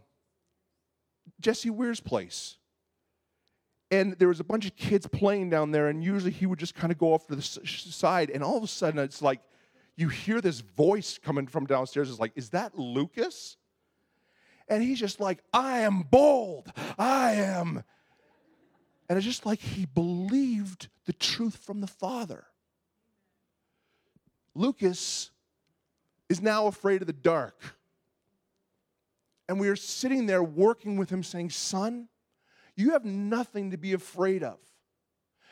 Jesse 1.42 1.70
Weir's 1.70 2.00
place. 2.00 2.56
And 3.94 4.14
there 4.14 4.28
was 4.28 4.40
a 4.40 4.44
bunch 4.44 4.66
of 4.66 4.76
kids 4.76 5.06
playing 5.06 5.52
down 5.52 5.70
there, 5.70 5.88
and 5.88 6.04
usually 6.04 6.32
he 6.32 6.48
would 6.48 6.58
just 6.58 6.74
kind 6.74 6.92
of 6.92 6.98
go 6.98 7.14
off 7.14 7.28
to 7.28 7.36
the 7.36 7.44
side. 7.44 8.32
And 8.32 8.44
all 8.44 8.58
of 8.58 8.64
a 8.64 8.68
sudden, 8.68 9.00
it's 9.00 9.22
like 9.22 9.40
you 9.96 10.10
hear 10.10 10.42
this 10.42 10.62
voice 10.62 11.20
coming 11.24 11.46
from 11.46 11.68
downstairs. 11.68 12.10
It's 12.10 12.20
like, 12.20 12.32
is 12.36 12.50
that 12.50 12.76
Lucas? 12.76 13.56
And 14.68 14.82
he's 14.82 15.00
just 15.00 15.20
like, 15.20 15.44
I 15.54 15.82
am 15.82 16.02
bold. 16.10 16.74
I 16.98 17.34
am. 17.34 17.84
And 19.08 19.18
it's 19.18 19.28
just 19.28 19.46
like 19.46 19.60
he 19.60 19.86
believed 19.86 20.88
the 21.06 21.14
truth 21.14 21.58
from 21.58 21.80
the 21.80 21.86
Father. 21.86 22.48
Lucas 24.56 25.30
is 26.30 26.42
now 26.42 26.66
afraid 26.66 27.02
of 27.02 27.06
the 27.06 27.14
dark. 27.14 27.78
And 29.48 29.60
we 29.60 29.70
are 29.70 29.76
sitting 29.76 30.26
there 30.26 30.42
working 30.42 30.98
with 30.98 31.12
him, 31.12 31.22
saying, 31.22 31.52
Son, 31.52 32.08
you 32.76 32.92
have 32.92 33.06
nothing 33.06 33.72
to 33.72 33.78
be 33.78 33.94
afraid 33.94 34.44
of. 34.44 34.58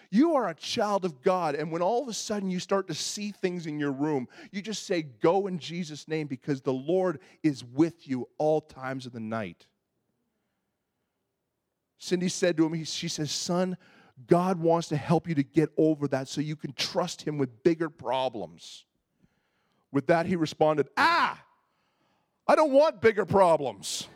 You 0.10 0.36
are 0.36 0.50
a 0.50 0.56
child 0.56 1.06
of 1.06 1.22
God. 1.22 1.56
And 1.56 1.72
when 1.72 1.82
all 1.82 2.04
of 2.04 2.10
a 2.10 2.14
sudden 2.14 2.50
you 2.50 2.60
start 2.60 2.88
to 2.90 2.94
see 2.94 3.32
things 3.32 3.66
in 3.66 3.80
your 3.80 3.94
room, 3.94 4.28
you 4.52 4.62
just 4.62 4.86
say, 4.86 5.04
Go 5.04 5.48
in 5.48 5.58
Jesus' 5.58 6.08
name 6.08 6.28
because 6.28 6.62
the 6.62 6.74
Lord 6.74 7.20
is 7.44 7.64
with 7.64 8.08
you 8.08 8.28
all 8.38 8.60
times 8.60 9.06
of 9.06 9.14
the 9.14 9.22
night. 9.22 9.68
Cindy 11.98 12.28
said 12.28 12.58
to 12.58 12.66
him, 12.66 12.84
She 12.84 13.08
says, 13.08 13.32
Son, 13.32 13.78
God 14.28 14.60
wants 14.60 14.90
to 14.90 14.98
help 14.98 15.28
you 15.28 15.36
to 15.36 15.44
get 15.44 15.70
over 15.78 16.08
that 16.10 16.28
so 16.28 16.42
you 16.42 16.56
can 16.56 16.74
trust 16.74 17.22
Him 17.22 17.38
with 17.38 17.64
bigger 17.64 17.90
problems. 17.90 18.86
With 19.92 20.08
that, 20.08 20.26
he 20.26 20.36
responded, 20.36 20.88
Ah, 20.98 21.42
I 22.48 22.56
don't 22.56 22.72
want 22.72 23.02
bigger 23.02 23.26
problems. 23.26 24.08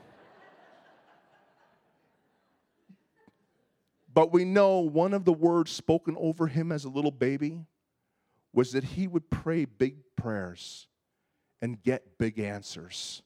But 4.16 4.32
we 4.32 4.46
know 4.46 4.80
one 4.80 5.14
of 5.14 5.26
the 5.26 5.34
words 5.34 5.72
spoken 5.72 6.16
over 6.18 6.48
him 6.48 6.72
as 6.72 6.86
a 6.86 6.90
little 6.90 7.12
baby 7.12 7.66
was 8.54 8.72
that 8.72 8.86
he 8.86 9.08
would 9.08 9.30
pray 9.30 9.66
big 9.66 9.98
prayers 10.16 10.88
and 11.62 11.84
get 11.84 12.18
big 12.18 12.40
answers. 12.40 13.22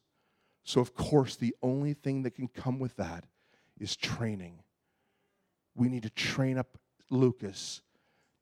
So, 0.64 0.80
of 0.80 0.94
course, 0.94 1.36
the 1.36 1.54
only 1.62 1.94
thing 1.94 2.24
that 2.24 2.34
can 2.34 2.48
come 2.48 2.80
with 2.80 2.96
that 2.96 3.24
is 3.78 3.94
training. 3.94 4.64
We 5.76 5.88
need 5.88 6.02
to 6.02 6.10
train 6.10 6.58
up 6.58 6.76
Lucas 7.08 7.82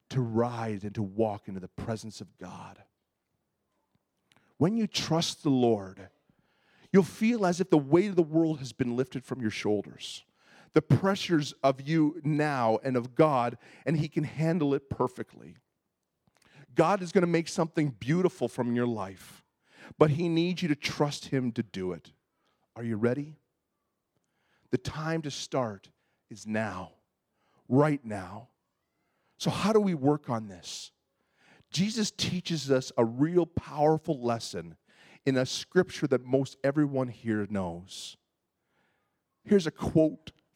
to 0.09 0.19
rise 0.19 0.83
and 0.83 0.95
to 0.95 1.03
walk 1.03 1.47
into 1.47 1.59
the 1.59 1.67
presence 1.67 2.19
of 2.19 2.35
God. 2.39 2.81
When 4.57 4.75
you 4.75 4.87
trust 4.87 5.43
the 5.43 5.51
Lord, 5.51 6.09
you'll 6.91 7.03
feel 7.03 7.45
as 7.45 7.61
if 7.61 7.69
the 7.69 7.77
weight 7.77 8.09
of 8.09 8.15
the 8.15 8.23
world 8.23 8.57
has 8.57 8.73
been 8.73 8.95
lifted 8.95 9.23
from 9.23 9.39
your 9.39 9.51
shoulders. 9.51 10.23
The 10.73 10.81
pressures 10.81 11.53
of 11.63 11.81
you 11.81 12.21
now 12.23 12.79
and 12.83 12.95
of 12.95 13.15
God, 13.15 13.57
and 13.85 13.97
He 13.97 14.07
can 14.07 14.23
handle 14.23 14.73
it 14.73 14.89
perfectly. 14.89 15.57
God 16.75 17.01
is 17.01 17.11
going 17.11 17.23
to 17.23 17.27
make 17.27 17.47
something 17.47 17.95
beautiful 17.99 18.47
from 18.47 18.75
your 18.75 18.87
life, 18.87 19.43
but 19.97 20.11
He 20.11 20.29
needs 20.29 20.61
you 20.61 20.67
to 20.69 20.75
trust 20.75 21.27
Him 21.27 21.51
to 21.53 21.63
do 21.63 21.91
it. 21.91 22.11
Are 22.75 22.83
you 22.83 22.95
ready? 22.95 23.35
The 24.71 24.77
time 24.77 25.21
to 25.23 25.31
start 25.31 25.89
is 26.29 26.45
now, 26.45 26.91
right 27.67 28.03
now. 28.05 28.49
So, 29.37 29.49
how 29.49 29.73
do 29.73 29.79
we 29.79 29.95
work 29.95 30.29
on 30.29 30.47
this? 30.47 30.91
Jesus 31.71 32.11
teaches 32.11 32.69
us 32.69 32.91
a 32.97 33.05
real 33.05 33.45
powerful 33.45 34.21
lesson 34.21 34.75
in 35.25 35.37
a 35.37 35.45
scripture 35.45 36.07
that 36.07 36.25
most 36.25 36.57
everyone 36.63 37.07
here 37.07 37.47
knows. 37.49 38.17
Here's 39.43 39.67
a 39.67 39.71
quote 39.71 40.31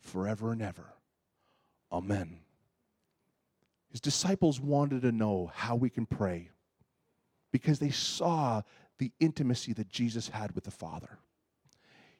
forever 0.00 0.52
and 0.52 0.62
ever. 0.62 0.94
Amen. 1.92 2.40
His 3.90 4.00
disciples 4.00 4.60
wanted 4.60 5.02
to 5.02 5.12
know 5.12 5.50
how 5.54 5.76
we 5.76 5.90
can 5.90 6.06
pray 6.06 6.50
because 7.50 7.78
they 7.78 7.90
saw 7.90 8.62
the 8.98 9.12
intimacy 9.20 9.72
that 9.74 9.88
Jesus 9.88 10.28
had 10.28 10.54
with 10.54 10.64
the 10.64 10.70
Father. 10.70 11.18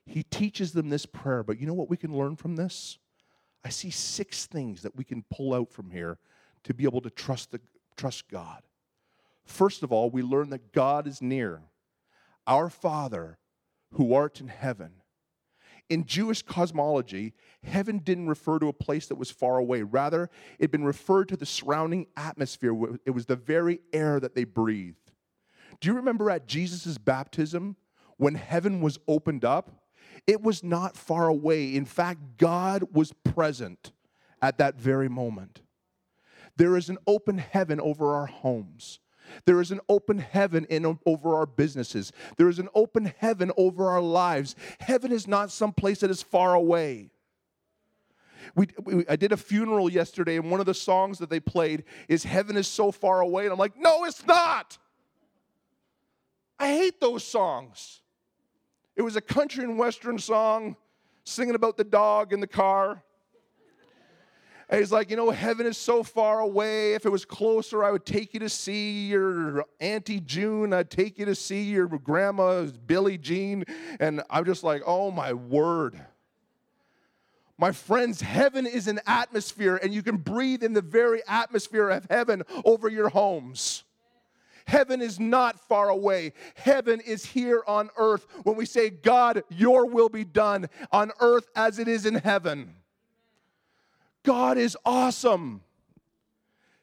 He 0.07 0.23
teaches 0.23 0.73
them 0.73 0.89
this 0.89 1.05
prayer, 1.05 1.43
but 1.43 1.61
you 1.61 1.67
know 1.67 1.75
what 1.75 1.91
we 1.91 1.97
can 1.97 2.17
learn 2.17 2.37
from 2.37 2.57
this? 2.57 2.99
I 3.65 3.69
see 3.69 3.91
six 3.91 4.47
things 4.47 4.83
that 4.83 4.97
we 4.97 5.05
can 5.05 5.25
pull 5.31 5.53
out 5.53 5.71
from 5.71 5.91
here 5.91 6.19
to 6.65 6.73
be 6.73 6.85
able 6.85 7.03
to 7.03 7.11
trust, 7.11 7.51
the, 7.51 7.61
trust 7.97 8.29
God. 8.29 8.63
First 9.45 9.83
of 9.83 9.93
all, 9.93 10.09
we 10.09 10.23
learn 10.23 10.51
that 10.51 10.73
God 10.73 11.07
is 11.07 11.21
near. 11.21 11.63
Our 12.47 12.71
Father 12.71 13.39
who 13.93 14.15
art 14.15 14.41
in 14.41 14.49
heaven. 14.49 14.93
In 15.89 16.05
Jewish 16.05 16.43
cosmology, 16.43 17.33
heaven 17.63 17.99
didn't 17.99 18.29
refer 18.29 18.59
to 18.59 18.69
a 18.69 18.73
place 18.75 19.07
that 19.07 19.17
was 19.17 19.31
far 19.31 19.57
away. 19.57 19.83
Rather, 19.83 20.25
it 20.59 20.65
had 20.65 20.71
been 20.71 20.85
referred 20.85 21.29
to 21.29 21.37
the 21.37 21.47
surrounding 21.47 22.07
atmosphere. 22.17 22.75
It 23.07 23.13
was 23.13 23.27
the 23.27 23.37
very 23.37 23.81
air 23.93 24.21
that 24.21 24.35
they 24.35 24.45
breathed. 24.45 25.13
Do 25.81 25.89
you 25.89 25.95
remember 25.95 26.31
at 26.31 26.47
Jesus' 26.47 26.99
baptism 26.99 27.77
when 28.17 28.35
heaven 28.35 28.81
was 28.81 28.99
opened 29.09 29.45
up? 29.45 29.83
It 30.27 30.43
was 30.43 30.63
not 30.63 30.97
far 30.97 31.29
away. 31.29 31.75
In 31.75 31.85
fact, 31.85 32.37
God 32.37 32.85
was 32.93 33.13
present 33.25 33.93
at 34.43 34.59
that 34.59 34.79
very 34.79 35.09
moment. 35.09 35.63
There 36.57 36.77
is 36.77 36.89
an 36.89 36.99
open 37.07 37.39
heaven 37.39 37.81
over 37.81 38.15
our 38.15 38.27
homes. 38.27 38.99
There 39.45 39.61
is 39.61 39.71
an 39.71 39.81
open 39.89 40.19
heaven 40.19 40.67
in 40.67 40.99
over 41.07 41.35
our 41.35 41.47
businesses. 41.47 42.13
There 42.37 42.49
is 42.49 42.59
an 42.59 42.69
open 42.75 43.13
heaven 43.19 43.53
over 43.57 43.89
our 43.89 44.01
lives. 44.01 44.57
Heaven 44.81 45.13
is 45.13 45.27
not 45.27 45.51
some 45.51 45.73
place 45.73 46.01
that 46.01 46.11
is 46.11 46.23
far 46.23 46.55
away. 46.55 47.11
we, 48.55 48.69
we, 48.85 49.05
I 49.09 49.17
did 49.17 49.33
a 49.33 49.37
funeral 49.37 49.91
yesterday, 49.91 50.37
and 50.37 50.51
one 50.51 50.61
of 50.61 50.67
the 50.67 50.75
songs 50.75 51.19
that 51.19 51.31
they 51.31 51.41
played 51.41 51.85
is 52.09 52.25
Heaven 52.25 52.57
is 52.57 52.67
So 52.67 52.91
Far 52.91 53.21
Away. 53.21 53.45
And 53.45 53.53
I'm 53.53 53.59
like, 53.59 53.77
no, 53.77 54.05
it's 54.05 54.27
not. 54.27 54.79
I 56.59 56.69
hate 56.69 57.01
those 57.01 57.25
songs. 57.25 58.01
It 58.97 59.03
was 59.03 59.15
a 59.15 59.21
country 59.21 59.63
and 59.65 59.79
western 59.79 60.19
song 60.19 60.77
singing 61.25 61.55
about 61.55 61.77
the 61.77 61.85
dog 61.85 62.33
in 62.33 62.41
the 62.41 62.49
car. 62.49 63.05
And 64.71 64.81
he's 64.81 64.93
like, 64.93 65.09
you 65.09 65.17
know, 65.17 65.31
heaven 65.31 65.67
is 65.67 65.79
so 65.79 66.03
far 66.03 66.41
away. 66.41 66.93
If 66.93 67.07
it 67.07 67.09
was 67.11 67.25
closer, 67.25 67.83
I 67.83 67.91
would 67.91 68.05
take 68.05 68.35
you 68.35 68.41
to 68.41 68.51
see 68.51 69.09
your 69.09 69.65
Auntie 69.81 70.21
June. 70.21 70.75
I'd 70.75 70.91
take 70.91 71.19
you 71.19 71.25
to 71.25 71.35
see 71.35 71.63
your 71.63 71.87
grandma, 71.87 72.67
Billie 72.87 73.17
Jean. 73.17 73.65
And 73.99 74.23
I'm 74.29 74.45
just 74.45 74.63
like, 74.63 74.83
oh 74.85 75.11
my 75.11 75.33
word. 75.33 75.99
My 77.57 77.73
friends, 77.73 78.21
heaven 78.21 78.67
is 78.67 78.87
an 78.87 79.01
atmosphere, 79.05 79.81
and 79.83 79.93
you 79.93 80.03
can 80.03 80.17
breathe 80.17 80.63
in 80.63 80.75
the 80.75 80.83
very 80.83 81.23
atmosphere 81.27 81.89
of 81.89 82.07
heaven 82.09 82.45
over 82.65 82.89
your 82.89 83.09
homes. 83.09 83.83
Heaven 84.67 85.01
is 85.01 85.19
not 85.19 85.59
far 85.59 85.89
away. 85.89 86.35
Heaven 86.55 87.01
is 87.01 87.25
here 87.25 87.65
on 87.67 87.89
earth 87.97 88.27
when 88.45 88.55
we 88.55 88.67
say, 88.67 88.91
God, 88.91 89.43
your 89.49 89.87
will 89.87 90.11
be 90.11 90.25
done 90.25 90.69
on 90.93 91.11
earth 91.21 91.49
as 91.57 91.79
it 91.79 91.89
is 91.89 92.05
in 92.05 92.17
heaven. 92.17 92.75
God 94.25 94.59
is 94.59 94.77
awesome. 94.85 95.63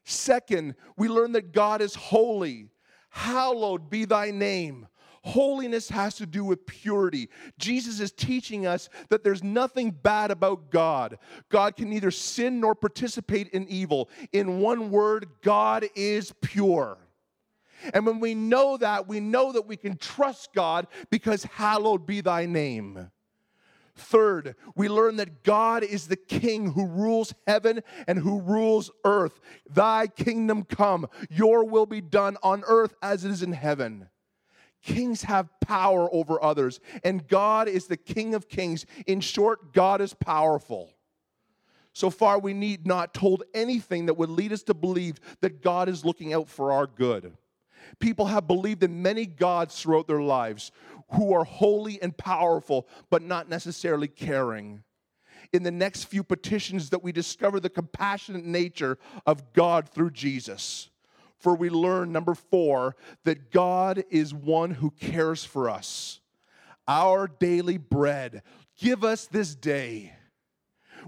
Second, 0.04 0.76
we 0.98 1.08
learn 1.08 1.32
that 1.34 1.52
God 1.52 1.82
is 1.82 1.96
holy. 1.96 2.70
Hallowed 3.10 3.90
be 3.90 4.06
thy 4.06 4.32
name. 4.32 4.88
Holiness 5.24 5.90
has 5.90 6.16
to 6.18 6.28
do 6.28 6.44
with 6.44 6.68
purity. 6.68 7.30
Jesus 7.58 8.00
is 8.00 8.12
teaching 8.12 8.68
us 8.68 8.90
that 9.10 9.24
there's 9.24 9.44
nothing 9.44 9.90
bad 9.90 10.30
about 10.30 10.70
God. 10.70 11.18
God 11.50 11.76
can 11.76 11.90
neither 11.90 12.12
sin 12.12 12.60
nor 12.60 12.76
participate 12.76 13.48
in 13.50 13.68
evil. 13.68 14.10
In 14.34 14.60
one 14.60 14.92
word, 14.92 15.28
God 15.42 15.86
is 15.96 16.32
pure. 16.42 17.00
And 17.94 18.06
when 18.06 18.20
we 18.20 18.36
know 18.36 18.78
that, 18.78 19.08
we 19.08 19.20
know 19.20 19.52
that 19.52 19.66
we 19.66 19.78
can 19.78 19.98
trust 19.98 20.54
God 20.54 20.86
because 21.10 21.44
hallowed 21.44 22.06
be 22.06 22.22
thy 22.22 22.46
name. 22.46 23.10
Third, 23.96 24.56
we 24.76 24.90
learn 24.90 25.16
that 25.18 25.44
God 25.44 25.84
is 25.84 26.08
the 26.08 26.18
king 26.18 26.74
who 26.74 26.86
rules 26.86 27.34
heaven 27.48 27.82
and 28.08 28.20
who 28.20 28.42
rules 28.42 28.92
earth. 29.06 29.40
Thy 29.70 30.08
kingdom 30.08 30.64
come, 30.64 31.08
your 31.30 31.64
will 31.64 31.86
be 31.86 32.02
done 32.02 32.38
on 32.44 32.64
earth 32.68 32.94
as 33.02 33.24
it 33.24 33.32
is 33.32 33.42
in 33.42 33.54
heaven. 33.54 34.10
Kings 34.84 35.24
have 35.24 35.50
power 35.62 36.14
over 36.14 36.44
others, 36.44 36.80
and 37.04 37.28
God 37.28 37.68
is 37.68 37.88
the 37.88 37.98
King 37.98 38.36
of 38.36 38.50
kings. 38.50 38.86
In 39.08 39.20
short, 39.20 39.74
God 39.74 40.00
is 40.00 40.14
powerful. 40.14 40.92
So 41.94 42.10
far, 42.10 42.38
we 42.38 42.54
need 42.54 42.86
not 42.86 43.14
told 43.14 43.44
anything 43.54 44.08
that 44.08 44.16
would 44.16 44.30
lead 44.30 44.52
us 44.52 44.64
to 44.64 44.74
believe 44.74 45.20
that 45.40 45.64
God 45.64 45.88
is 45.88 46.04
looking 46.04 46.34
out 46.34 46.50
for 46.50 46.74
our 46.74 46.86
good. 46.86 47.36
People 48.00 48.26
have 48.26 48.48
believed 48.48 48.84
in 48.84 49.02
many 49.02 49.26
gods 49.26 49.80
throughout 49.80 50.08
their 50.08 50.22
lives 50.22 50.72
who 51.10 51.34
are 51.34 51.44
holy 51.44 52.02
and 52.02 52.18
powerful, 52.18 52.88
but 53.10 53.22
not 53.22 53.50
necessarily 53.50 54.08
caring. 54.08 54.84
In 55.54 55.64
the 55.64 55.72
next 55.72 56.06
few 56.06 56.24
petitions, 56.24 56.90
that 56.90 57.04
we 57.04 57.12
discover 57.12 57.60
the 57.60 57.70
compassionate 57.70 58.46
nature 58.46 58.98
of 59.26 59.54
God 59.54 59.88
through 59.88 60.12
Jesus. 60.12 60.90
For 61.38 61.56
we 61.56 61.70
learn, 61.70 62.12
number 62.12 62.34
four, 62.34 62.96
that 63.24 63.52
God 63.52 64.04
is 64.10 64.34
one 64.34 64.72
who 64.72 64.90
cares 64.92 65.44
for 65.44 65.70
us. 65.70 66.20
Our 66.88 67.28
daily 67.28 67.78
bread, 67.78 68.42
give 68.78 69.04
us 69.04 69.28
this 69.28 69.54
day. 69.56 70.14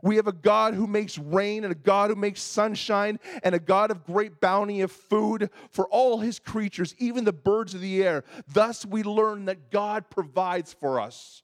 We 0.02 0.16
have 0.18 0.28
a 0.28 0.34
God 0.34 0.74
who 0.74 0.88
makes 0.88 1.18
rain 1.18 1.64
and 1.64 1.72
a 1.72 1.76
God 1.76 2.10
who 2.10 2.16
makes 2.16 2.42
sunshine 2.42 3.20
and 3.44 3.56
a 3.56 3.60
God 3.60 3.92
of 3.92 4.06
great 4.06 4.40
bounty 4.40 4.82
of 4.82 4.92
food 4.92 5.50
for 5.72 5.88
all 5.88 6.20
his 6.20 6.40
creatures, 6.40 6.96
even 6.98 7.24
the 7.24 7.34
birds 7.34 7.74
of 7.74 7.82
the 7.82 8.04
air. 8.04 8.24
Thus, 8.48 8.86
we 8.86 9.04
learn 9.04 9.46
that 9.46 9.72
God 9.72 10.10
provides 10.10 10.74
for 10.74 11.00
us. 11.00 11.44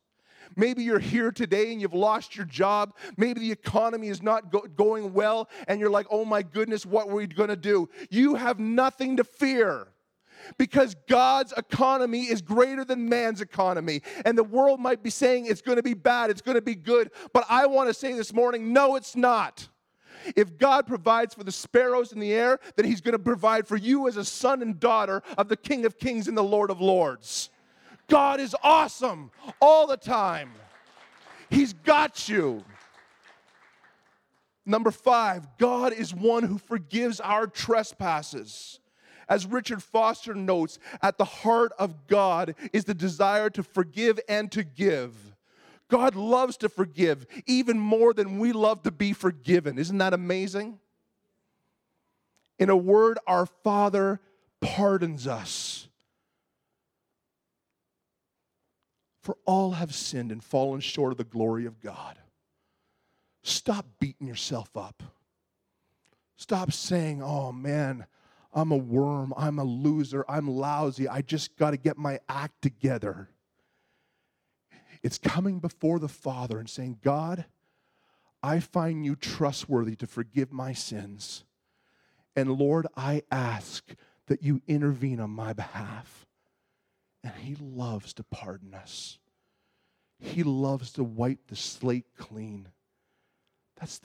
Maybe 0.55 0.83
you're 0.83 0.99
here 0.99 1.31
today 1.31 1.71
and 1.71 1.81
you've 1.81 1.93
lost 1.93 2.35
your 2.35 2.45
job. 2.45 2.95
Maybe 3.17 3.39
the 3.39 3.51
economy 3.51 4.09
is 4.09 4.21
not 4.21 4.51
go- 4.51 4.67
going 4.75 5.13
well 5.13 5.49
and 5.67 5.79
you're 5.79 5.89
like, 5.89 6.07
oh 6.11 6.25
my 6.25 6.43
goodness, 6.43 6.85
what 6.85 7.07
are 7.07 7.15
we 7.15 7.27
going 7.27 7.49
to 7.49 7.55
do? 7.55 7.89
You 8.09 8.35
have 8.35 8.59
nothing 8.59 9.17
to 9.17 9.23
fear 9.23 9.87
because 10.57 10.95
God's 11.07 11.53
economy 11.55 12.23
is 12.23 12.41
greater 12.41 12.85
than 12.85 13.09
man's 13.09 13.41
economy. 13.41 14.01
And 14.25 14.37
the 14.37 14.43
world 14.43 14.79
might 14.79 15.03
be 15.03 15.09
saying 15.09 15.45
it's 15.45 15.61
going 15.61 15.77
to 15.77 15.83
be 15.83 15.93
bad, 15.93 16.29
it's 16.29 16.41
going 16.41 16.55
to 16.55 16.61
be 16.61 16.75
good. 16.75 17.11
But 17.33 17.45
I 17.49 17.65
want 17.65 17.89
to 17.89 17.93
say 17.93 18.13
this 18.13 18.33
morning 18.33 18.73
no, 18.73 18.95
it's 18.95 19.15
not. 19.15 19.67
If 20.35 20.57
God 20.57 20.87
provides 20.87 21.33
for 21.33 21.43
the 21.43 21.51
sparrows 21.51 22.13
in 22.13 22.19
the 22.19 22.33
air, 22.33 22.59
then 22.75 22.85
He's 22.85 23.01
going 23.01 23.13
to 23.13 23.19
provide 23.19 23.67
for 23.67 23.75
you 23.75 24.07
as 24.07 24.17
a 24.17 24.23
son 24.25 24.61
and 24.61 24.79
daughter 24.79 25.21
of 25.37 25.49
the 25.49 25.57
King 25.57 25.85
of 25.85 25.97
Kings 25.97 26.27
and 26.27 26.37
the 26.37 26.43
Lord 26.43 26.71
of 26.71 26.79
Lords. 26.79 27.49
God 28.07 28.39
is 28.39 28.55
awesome 28.63 29.31
all 29.61 29.87
the 29.87 29.97
time. 29.97 30.51
He's 31.49 31.73
got 31.73 32.29
you. 32.29 32.63
Number 34.65 34.91
five, 34.91 35.45
God 35.57 35.93
is 35.93 36.13
one 36.13 36.43
who 36.43 36.57
forgives 36.57 37.19
our 37.19 37.47
trespasses. 37.47 38.79
As 39.29 39.45
Richard 39.45 39.81
Foster 39.81 40.33
notes, 40.33 40.79
at 41.01 41.17
the 41.17 41.25
heart 41.25 41.71
of 41.79 42.07
God 42.07 42.55
is 42.71 42.85
the 42.85 42.93
desire 42.93 43.49
to 43.51 43.63
forgive 43.63 44.19
and 44.27 44.51
to 44.51 44.63
give. 44.63 45.15
God 45.89 46.15
loves 46.15 46.57
to 46.57 46.69
forgive 46.69 47.27
even 47.45 47.77
more 47.77 48.13
than 48.13 48.39
we 48.39 48.51
love 48.51 48.83
to 48.83 48.91
be 48.91 49.13
forgiven. 49.13 49.77
Isn't 49.77 49.97
that 49.99 50.13
amazing? 50.13 50.79
In 52.57 52.69
a 52.69 52.77
word, 52.77 53.19
our 53.27 53.45
Father 53.45 54.19
pardons 54.61 55.27
us. 55.27 55.87
For 59.21 59.37
all 59.45 59.71
have 59.71 59.93
sinned 59.93 60.31
and 60.31 60.43
fallen 60.43 60.81
short 60.81 61.11
of 61.11 61.17
the 61.17 61.23
glory 61.23 61.65
of 61.65 61.79
God. 61.79 62.17
Stop 63.43 63.85
beating 63.99 64.27
yourself 64.27 64.75
up. 64.75 65.03
Stop 66.35 66.71
saying, 66.71 67.21
oh 67.21 67.51
man, 67.51 68.05
I'm 68.53 68.71
a 68.71 68.77
worm, 68.77 69.33
I'm 69.35 69.59
a 69.59 69.63
loser, 69.63 70.23
I'm 70.27 70.47
lousy, 70.47 71.07
I 71.07 71.21
just 71.21 71.57
got 71.57 71.71
to 71.71 71.77
get 71.77 71.97
my 71.97 72.19
act 72.29 72.61
together. 72.61 73.29
It's 75.01 75.17
coming 75.17 75.59
before 75.59 75.99
the 75.99 76.07
Father 76.07 76.59
and 76.59 76.69
saying, 76.69 76.99
God, 77.03 77.45
I 78.41 78.59
find 78.59 79.05
you 79.05 79.15
trustworthy 79.15 79.95
to 79.97 80.07
forgive 80.07 80.51
my 80.51 80.73
sins. 80.73 81.43
And 82.35 82.51
Lord, 82.51 82.87
I 82.95 83.23
ask 83.31 83.95
that 84.27 84.43
you 84.43 84.61
intervene 84.67 85.19
on 85.19 85.29
my 85.29 85.53
behalf. 85.53 86.25
And 87.23 87.33
He 87.35 87.55
loves 87.55 88.13
to 88.15 88.23
pardon 88.23 88.73
us, 88.73 89.17
He 90.19 90.43
loves 90.43 90.91
to 90.93 91.03
wipe 91.03 91.47
the 91.47 91.55
slate 91.55 92.07
clean. 92.17 92.69
That's, 93.79 93.99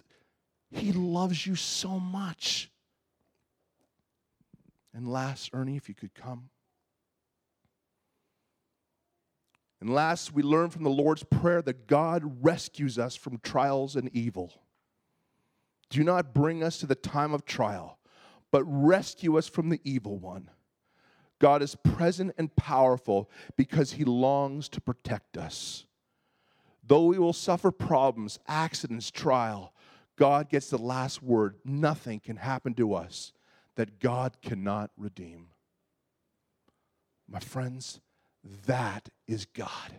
he 0.71 0.93
loves 0.93 1.47
you 1.47 1.55
so 1.55 2.01
much. 2.01 2.71
And 4.95 5.07
last, 5.07 5.51
Ernie, 5.53 5.77
if 5.77 5.89
you 5.89 5.95
could 5.95 6.15
come. 6.15 6.51
And 9.81 9.91
last, 9.95 10.33
we 10.33 10.43
learn 10.43 10.71
from 10.71 10.83
the 10.83 10.91
Lord's 10.91 11.23
Prayer 11.23 11.63
that 11.63 11.87
God 11.87 12.45
rescues 12.45 12.99
us 12.99 13.15
from 13.15 13.39
trials 13.39 13.95
and 13.95 14.11
evil. 14.13 14.53
Do 15.91 16.03
not 16.03 16.35
bring 16.35 16.63
us 16.63 16.79
to 16.79 16.87
the 16.87 16.95
time 16.95 17.33
of 17.33 17.45
trial, 17.45 17.99
but 18.51 18.65
rescue 18.65 19.39
us 19.39 19.49
from 19.49 19.69
the 19.69 19.81
evil 19.85 20.19
one. 20.19 20.51
God 21.39 21.63
is 21.63 21.77
present 21.77 22.35
and 22.37 22.55
powerful 22.57 23.31
because 23.57 23.93
he 23.93 24.05
longs 24.05 24.69
to 24.71 24.81
protect 24.81 25.37
us. 25.37 25.87
Though 26.85 27.05
we 27.05 27.19
will 27.19 27.33
suffer 27.33 27.71
problems, 27.71 28.41
accidents, 28.49 29.11
trial, 29.11 29.73
God 30.17 30.49
gets 30.49 30.71
the 30.71 30.79
last 30.79 31.23
word. 31.23 31.55
Nothing 31.65 32.19
can 32.19 32.37
happen 32.37 32.75
to 32.75 32.95
us 32.95 33.33
that 33.79 34.01
God 34.01 34.39
cannot 34.43 34.91
redeem. 34.97 35.51
My 37.29 37.39
friends, 37.39 38.01
that 38.67 39.09
is 39.29 39.45
God. 39.45 39.95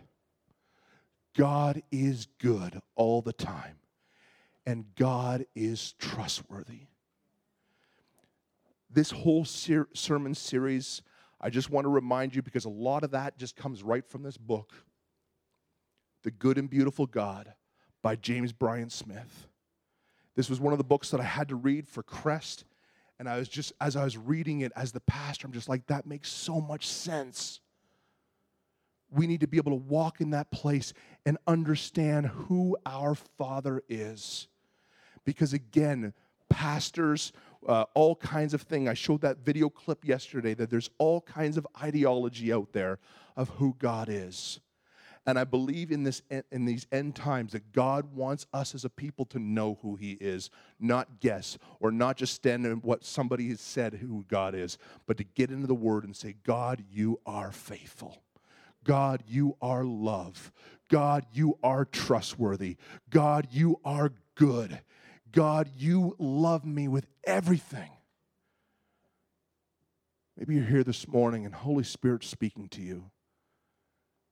God 1.34 1.82
is 1.90 2.28
good 2.38 2.82
all 2.94 3.22
the 3.22 3.32
time, 3.32 3.78
and 4.66 4.84
God 4.96 5.46
is 5.54 5.94
trustworthy. 5.98 6.88
This 8.90 9.12
whole 9.12 9.46
ser- 9.46 9.88
sermon 9.94 10.34
series, 10.34 11.00
I 11.40 11.48
just 11.48 11.70
want 11.70 11.86
to 11.86 11.90
remind 11.90 12.34
you 12.34 12.42
because 12.42 12.66
a 12.66 12.68
lot 12.68 13.02
of 13.02 13.12
that 13.12 13.38
just 13.38 13.56
comes 13.56 13.82
right 13.82 14.06
from 14.06 14.22
this 14.22 14.36
book, 14.36 14.74
The 16.22 16.30
Good 16.30 16.58
and 16.58 16.68
Beautiful 16.68 17.06
God 17.06 17.54
by 18.02 18.16
James 18.16 18.52
Bryan 18.52 18.90
Smith. 18.90 19.46
This 20.36 20.50
was 20.50 20.60
one 20.60 20.74
of 20.74 20.78
the 20.78 20.84
books 20.84 21.10
that 21.12 21.20
I 21.20 21.24
had 21.24 21.48
to 21.48 21.56
read 21.56 21.88
for 21.88 22.02
Crest 22.02 22.66
and 23.20 23.28
I 23.28 23.36
was 23.36 23.50
just, 23.50 23.74
as 23.82 23.96
I 23.96 24.02
was 24.02 24.16
reading 24.16 24.62
it 24.62 24.72
as 24.74 24.92
the 24.92 25.00
pastor, 25.00 25.46
I'm 25.46 25.52
just 25.52 25.68
like, 25.68 25.86
that 25.88 26.06
makes 26.06 26.30
so 26.32 26.58
much 26.58 26.88
sense. 26.88 27.60
We 29.10 29.26
need 29.26 29.40
to 29.40 29.46
be 29.46 29.58
able 29.58 29.72
to 29.72 29.76
walk 29.76 30.22
in 30.22 30.30
that 30.30 30.50
place 30.50 30.94
and 31.26 31.36
understand 31.46 32.28
who 32.28 32.78
our 32.86 33.14
Father 33.36 33.82
is. 33.90 34.48
Because 35.26 35.52
again, 35.52 36.14
pastors, 36.48 37.34
uh, 37.68 37.84
all 37.92 38.16
kinds 38.16 38.54
of 38.54 38.62
things. 38.62 38.88
I 38.88 38.94
showed 38.94 39.20
that 39.20 39.44
video 39.44 39.68
clip 39.68 40.02
yesterday 40.02 40.54
that 40.54 40.70
there's 40.70 40.88
all 40.96 41.20
kinds 41.20 41.58
of 41.58 41.66
ideology 41.82 42.50
out 42.50 42.72
there 42.72 42.98
of 43.36 43.50
who 43.50 43.76
God 43.78 44.08
is. 44.08 44.60
And 45.26 45.38
I 45.38 45.44
believe 45.44 45.90
in 45.92 46.02
this 46.02 46.22
in 46.50 46.64
these 46.64 46.86
end 46.90 47.14
times 47.14 47.52
that 47.52 47.72
God 47.72 48.14
wants 48.14 48.46
us 48.54 48.74
as 48.74 48.84
a 48.84 48.90
people 48.90 49.26
to 49.26 49.38
know 49.38 49.78
who 49.82 49.96
He 49.96 50.12
is, 50.12 50.50
not 50.78 51.20
guess 51.20 51.58
or 51.78 51.92
not 51.92 52.16
just 52.16 52.34
stand 52.34 52.64
in 52.64 52.78
what 52.78 53.04
somebody 53.04 53.48
has 53.50 53.60
said 53.60 53.94
who 53.94 54.24
God 54.28 54.54
is, 54.54 54.78
but 55.06 55.18
to 55.18 55.24
get 55.24 55.50
into 55.50 55.66
the 55.66 55.74
Word 55.74 56.04
and 56.04 56.16
say, 56.16 56.36
God, 56.42 56.82
you 56.90 57.20
are 57.26 57.52
faithful. 57.52 58.22
God, 58.82 59.22
you 59.28 59.56
are 59.60 59.84
love. 59.84 60.50
God, 60.88 61.26
you 61.32 61.58
are 61.62 61.84
trustworthy. 61.84 62.76
God, 63.10 63.48
you 63.50 63.78
are 63.84 64.12
good. 64.34 64.80
God, 65.32 65.70
you 65.76 66.16
love 66.18 66.64
me 66.64 66.88
with 66.88 67.06
everything. 67.24 67.90
Maybe 70.36 70.54
you're 70.54 70.64
here 70.64 70.82
this 70.82 71.06
morning 71.06 71.44
and 71.44 71.54
Holy 71.54 71.84
Spirit 71.84 72.24
speaking 72.24 72.68
to 72.70 72.80
you 72.80 73.10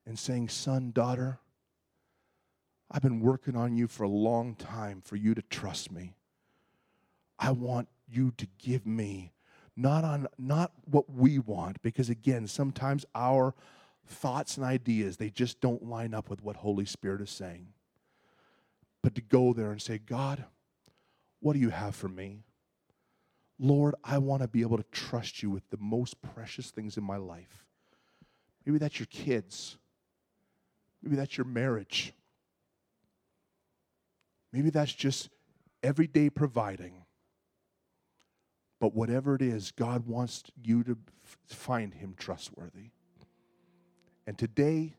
and 0.09 0.19
saying, 0.19 0.49
Son, 0.49 0.91
daughter, 0.91 1.39
I've 2.91 3.03
been 3.03 3.21
working 3.21 3.55
on 3.55 3.77
you 3.77 3.87
for 3.87 4.03
a 4.03 4.09
long 4.09 4.55
time 4.57 5.03
for 5.05 5.15
you 5.15 5.35
to 5.35 5.43
trust 5.43 5.93
me. 5.93 6.17
I 7.39 7.53
want 7.53 7.89
you 8.09 8.33
to 8.39 8.49
give 8.59 8.87
me 8.87 9.33
not 9.77 10.03
on 10.03 10.27
not 10.39 10.73
what 10.87 11.09
we 11.09 11.39
want 11.39 11.81
because 11.83 12.11
again 12.11 12.49
sometimes 12.49 13.05
our 13.15 13.55
thoughts 14.07 14.57
and 14.57 14.67
ideas 14.67 15.19
they 15.19 15.31
just 15.31 15.61
don't 15.61 15.85
line 15.85 16.15
up 16.15 16.29
with 16.31 16.43
what 16.43 16.57
holy 16.57 16.87
spirit 16.87 17.21
is 17.21 17.31
saying 17.31 17.69
but 19.03 19.15
to 19.15 19.21
go 19.21 19.53
there 19.53 19.71
and 19.71 19.81
say 19.81 19.99
god 19.99 20.47
what 21.41 21.53
do 21.53 21.59
you 21.61 21.71
have 21.71 21.95
for 21.95 22.09
me? 22.09 22.43
Lord, 23.59 23.95
I 24.05 24.19
want 24.19 24.43
to 24.43 24.49
be 24.49 24.63
able 24.63 24.77
to 24.77 24.85
trust 24.93 25.43
you 25.43 25.51
with 25.51 25.69
the 25.71 25.79
most 25.81 26.21
precious 26.23 26.71
things 26.71 26.97
in 26.97 27.05
my 27.05 27.17
life. 27.17 27.65
Maybe 28.65 28.79
that's 28.79 28.99
your 28.99 29.07
kids. 29.07 29.79
Maybe 31.03 31.17
that's 31.17 31.37
your 31.37 31.47
marriage. 31.47 32.13
Maybe 34.53 34.71
that's 34.71 34.93
just 34.93 35.29
everyday 35.83 36.31
providing. 36.31 37.05
But 38.81 38.95
whatever 38.95 39.35
it 39.35 39.43
is, 39.43 39.73
God 39.73 40.07
wants 40.07 40.45
you 40.63 40.85
to 40.85 40.97
find 41.47 41.93
Him 41.93 42.15
trustworthy. 42.17 42.91
And 44.27 44.39
today, 44.39 44.95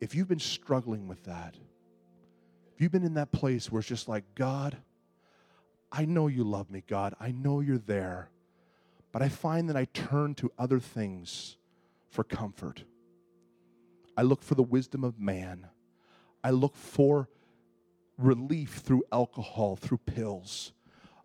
if 0.00 0.14
you've 0.14 0.28
been 0.28 0.38
struggling 0.38 1.08
with 1.08 1.24
that, 1.24 1.56
if 2.74 2.80
you've 2.80 2.92
been 2.92 3.04
in 3.04 3.14
that 3.14 3.32
place 3.32 3.70
where 3.70 3.80
it's 3.80 3.88
just 3.88 4.08
like, 4.08 4.24
God, 4.34 4.76
I 5.90 6.04
know 6.04 6.26
you 6.26 6.42
love 6.44 6.70
me, 6.70 6.82
God. 6.86 7.14
I 7.20 7.30
know 7.30 7.60
you're 7.60 7.78
there. 7.78 8.30
But 9.12 9.22
I 9.22 9.28
find 9.28 9.68
that 9.68 9.76
I 9.76 9.84
turn 9.86 10.34
to 10.36 10.50
other 10.58 10.80
things 10.80 11.56
for 12.10 12.24
comfort. 12.24 12.82
I 14.16 14.22
look 14.22 14.42
for 14.42 14.54
the 14.54 14.62
wisdom 14.62 15.04
of 15.04 15.18
man. 15.18 15.68
I 16.42 16.50
look 16.50 16.76
for 16.76 17.28
relief 18.16 18.74
through 18.84 19.04
alcohol, 19.12 19.76
through 19.76 19.98
pills. 19.98 20.72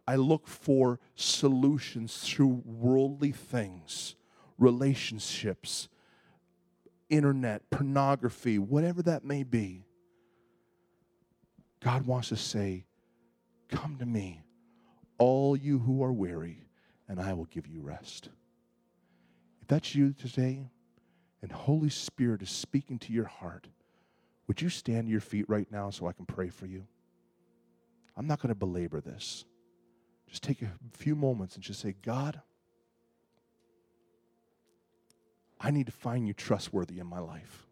I 0.07 0.15
look 0.15 0.47
for 0.47 0.99
solutions 1.15 2.17
through 2.17 2.63
worldly 2.65 3.31
things, 3.31 4.15
relationships, 4.57 5.87
internet, 7.09 7.69
pornography, 7.69 8.57
whatever 8.57 9.03
that 9.03 9.23
may 9.23 9.43
be. 9.43 9.85
God 11.79 12.05
wants 12.05 12.29
to 12.29 12.35
say, 12.35 12.85
Come 13.69 13.97
to 13.99 14.05
me 14.05 14.41
all 15.19 15.55
you 15.55 15.77
who 15.77 16.01
are 16.01 16.11
weary, 16.11 16.65
and 17.07 17.19
I 17.19 17.33
will 17.33 17.45
give 17.45 17.67
you 17.67 17.81
rest. 17.81 18.29
If 19.61 19.67
that's 19.67 19.93
you 19.93 20.13
today, 20.13 20.71
and 21.41 21.51
Holy 21.51 21.89
Spirit 21.89 22.41
is 22.41 22.49
speaking 22.49 22.99
to 22.99 23.13
your 23.13 23.25
heart, 23.25 23.67
would 24.47 24.61
you 24.61 24.69
stand 24.69 25.07
to 25.07 25.11
your 25.11 25.21
feet 25.21 25.45
right 25.47 25.67
now 25.71 25.89
so 25.89 26.07
I 26.07 26.13
can 26.13 26.25
pray 26.25 26.49
for 26.49 26.65
you? 26.65 26.85
I'm 28.17 28.27
not 28.27 28.41
going 28.41 28.49
to 28.49 28.55
belabor 28.55 28.99
this. 28.99 29.45
Just 30.27 30.43
take 30.43 30.61
a 30.61 30.71
few 30.91 31.15
moments 31.15 31.55
and 31.55 31.63
just 31.63 31.79
say, 31.79 31.95
God, 32.03 32.41
I 35.59 35.71
need 35.71 35.87
to 35.87 35.91
find 35.91 36.27
you 36.27 36.33
trustworthy 36.33 36.99
in 36.99 37.07
my 37.07 37.19
life. 37.19 37.67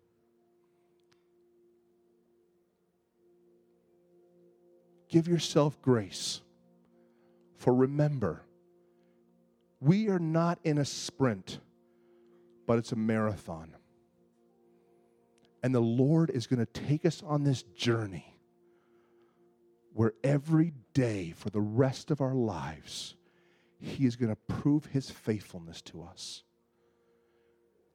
Give 5.10 5.28
yourself 5.28 5.82
grace. 5.82 6.42
For 7.56 7.74
remember, 7.74 8.44
we 9.80 10.10
are 10.10 10.20
not 10.20 10.60
in 10.64 10.78
a 10.78 10.86
sprint, 10.86 11.60
but 12.68 12.78
it's 12.78 12.92
a 12.92 12.98
marathon. 12.98 13.76
And 15.64 15.74
the 15.74 15.80
Lord 15.80 16.30
is 16.30 16.46
going 16.46 16.60
to 16.60 16.66
take 16.66 17.06
us 17.06 17.24
on 17.26 17.44
this 17.44 17.64
journey 17.64 18.38
where 19.94 20.14
every 20.24 20.74
day 20.94 21.34
for 21.36 21.50
the 21.50 21.62
rest 21.62 22.12
of 22.12 22.22
our 22.22 22.36
lives, 22.36 23.16
He 23.80 24.06
is 24.06 24.16
going 24.16 24.30
to 24.30 24.54
prove 24.54 24.86
His 24.86 25.10
faithfulness 25.10 25.82
to 25.84 26.04
us. 26.04 26.44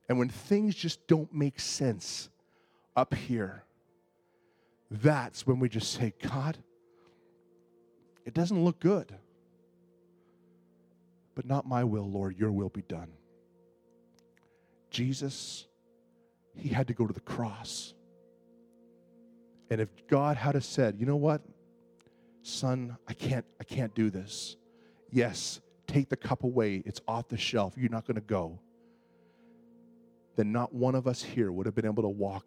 And 0.09 0.19
when 0.19 0.29
things 0.29 0.75
just 0.75 1.07
don't 1.07 1.33
make 1.33 1.61
sense 1.61 2.29
up 2.97 3.15
here, 3.15 3.65
that's 4.91 5.47
when 5.47 5.61
we 5.61 5.69
just 5.69 5.93
say, 5.93 6.13
God, 6.21 6.59
it 8.27 8.35
doesn't 8.35 8.65
look 8.65 8.81
good. 8.81 9.15
But 11.35 11.47
not 11.47 11.67
my 11.67 11.85
will, 11.85 12.11
Lord, 12.11 12.37
your 12.37 12.53
will 12.53 12.69
be 12.69 12.83
done. 12.83 13.13
Jesus, 14.93 15.67
he 16.55 16.69
had 16.69 16.87
to 16.87 16.95
go 16.95 17.07
to 17.07 17.13
the 17.13 17.21
cross. 17.21 17.95
And 19.71 19.81
if 19.81 19.89
God 20.07 20.37
had 20.37 20.63
said, 20.63 20.97
you 20.99 21.07
know 21.07 21.17
what, 21.17 21.43
son, 22.43 22.97
I 23.09 23.15
can't, 23.15 23.47
I 23.61 23.65
can't 23.65 23.95
do 23.95 24.11
this. 24.11 24.57
Yes, 25.11 25.61
take 25.87 26.09
the 26.09 26.17
cup 26.17 26.45
away. 26.45 26.83
It's 26.85 27.01
off 27.09 27.29
the 27.29 27.39
shelf. 27.39 27.75
You're 27.77 27.91
not 27.91 28.07
going 28.07 28.17
to 28.17 28.21
go. 28.21 28.61
Then 30.37 30.53
not 30.53 30.75
one 30.75 30.95
of 30.95 31.07
us 31.07 31.23
here 31.23 31.51
would 31.51 31.67
have 31.67 31.75
been 31.75 31.87
able 31.87 32.03
to 32.03 32.09
walk 32.09 32.47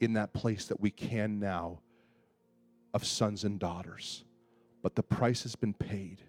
in 0.00 0.12
that 0.14 0.32
place 0.32 0.66
that 0.66 0.80
we 0.80 0.90
can 0.90 1.40
now 1.40 1.80
of 2.94 3.04
sons 3.06 3.44
and 3.44 3.58
daughters. 3.58 4.24
But 4.82 4.94
the 4.94 5.02
price 5.02 5.42
has 5.42 5.56
been 5.56 5.74
paid. 5.74 6.22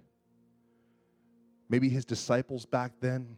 Maybe 1.69 1.87
his 1.89 2.03
disciples 2.03 2.65
back 2.65 2.93
then, 2.99 3.37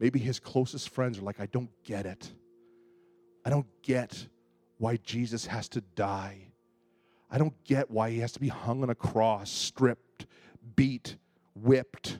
maybe 0.00 0.18
his 0.18 0.40
closest 0.40 0.88
friends 0.88 1.18
are 1.18 1.22
like, 1.22 1.38
I 1.38 1.46
don't 1.46 1.70
get 1.84 2.06
it. 2.06 2.32
I 3.44 3.50
don't 3.50 3.66
get 3.82 4.26
why 4.78 4.96
Jesus 4.96 5.46
has 5.46 5.68
to 5.70 5.82
die. 5.94 6.48
I 7.30 7.38
don't 7.38 7.54
get 7.64 7.90
why 7.90 8.10
he 8.10 8.18
has 8.18 8.32
to 8.32 8.40
be 8.40 8.48
hung 8.48 8.82
on 8.82 8.90
a 8.90 8.94
cross, 8.94 9.50
stripped, 9.50 10.26
beat, 10.74 11.16
whipped. 11.54 12.18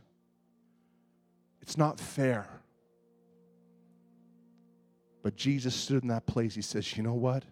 It's 1.60 1.76
not 1.76 1.98
fair. 1.98 2.48
But 5.22 5.36
Jesus 5.36 5.74
stood 5.74 6.02
in 6.02 6.08
that 6.08 6.26
place. 6.26 6.54
He 6.54 6.62
says, 6.62 6.96
You 6.96 7.02
know 7.02 7.14
what? 7.14 7.44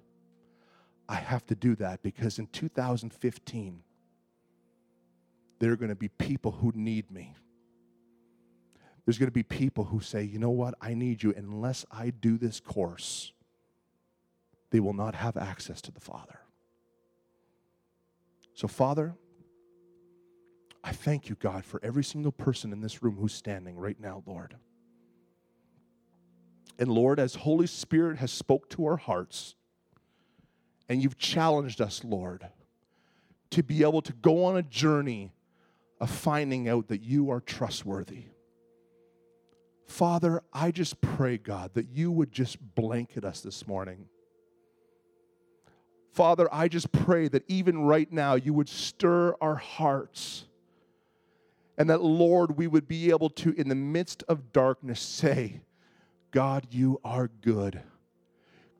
I 1.09 1.17
have 1.17 1.47
to 1.47 1.55
do 1.55 1.75
that 1.77 2.03
because 2.03 2.39
in 2.39 2.47
2015, 2.49 3.83
there 5.59 5.73
are 5.73 5.77
going 5.77 5.89
to 5.89 5.95
be 5.95 6.09
people 6.09 6.53
who 6.53 6.73
need 6.75 7.11
me. 7.11 7.35
There's 9.09 9.17
going 9.17 9.29
to 9.29 9.33
be 9.33 9.43
people 9.43 9.85
who 9.85 10.01
say, 10.01 10.23
you 10.23 10.39
know 10.39 10.51
what, 10.51 10.75
I 10.83 10.93
need 10.93 11.23
you. 11.23 11.33
Unless 11.35 11.87
I 11.91 12.11
do 12.11 12.37
this 12.37 12.61
course, 12.61 13.33
they 14.69 14.81
will 14.81 14.93
not 14.93 15.15
have 15.15 15.39
access 15.39 15.81
to 15.81 15.91
the 15.91 15.99
Father. 15.99 16.41
So, 18.53 18.69
Father, 18.69 19.15
I 20.85 20.93
thank 20.93 21.31
you, 21.31 21.37
God, 21.41 21.65
for 21.65 21.81
every 21.83 22.05
single 22.05 22.33
person 22.33 22.71
in 22.71 22.83
this 22.83 23.03
room 23.03 23.17
who's 23.17 23.33
standing 23.33 23.79
right 23.79 23.99
now, 23.99 24.23
Lord. 24.27 24.57
And 26.79 26.91
Lord, 26.91 27.19
as 27.19 27.35
Holy 27.35 27.67
Spirit 27.67 28.19
has 28.19 28.31
spoke 28.31 28.69
to 28.69 28.85
our 28.85 28.99
hearts, 28.99 29.55
and 30.87 31.03
you've 31.03 31.17
challenged 31.17 31.81
us, 31.81 32.05
Lord, 32.05 32.47
to 33.53 33.63
be 33.63 33.81
able 33.81 34.03
to 34.03 34.13
go 34.13 34.45
on 34.45 34.59
a 34.59 34.63
journey 34.63 35.33
of 35.99 36.11
finding 36.11 36.69
out 36.69 36.89
that 36.89 37.01
you 37.01 37.31
are 37.31 37.41
trustworthy. 37.41 38.25
Father, 39.89 40.43
I 40.53 40.71
just 40.71 41.01
pray, 41.01 41.39
God, 41.39 41.73
that 41.75 41.89
you 41.89 42.13
would 42.13 42.31
just 42.31 42.59
blanket 42.75 43.25
us 43.25 43.41
this 43.41 43.67
morning. 43.67 44.05
Father, 46.13 46.47
I 46.53 46.69
just 46.69 46.93
pray 46.93 47.27
that 47.29 47.43
even 47.49 47.81
right 47.81 48.13
now 48.13 48.35
you 48.35 48.53
would 48.53 48.69
stir 48.69 49.35
our 49.41 49.55
hearts. 49.55 50.45
And 51.79 51.89
that, 51.89 52.03
Lord, 52.03 52.59
we 52.59 52.67
would 52.67 52.87
be 52.87 53.11
able 53.11 53.31
to, 53.31 53.53
in 53.53 53.69
the 53.69 53.75
midst 53.75 54.25
of 54.29 54.53
darkness, 54.53 55.01
say, 55.01 55.63
God, 56.33 56.67
you 56.71 57.01
are 57.03 57.31
good. 57.41 57.81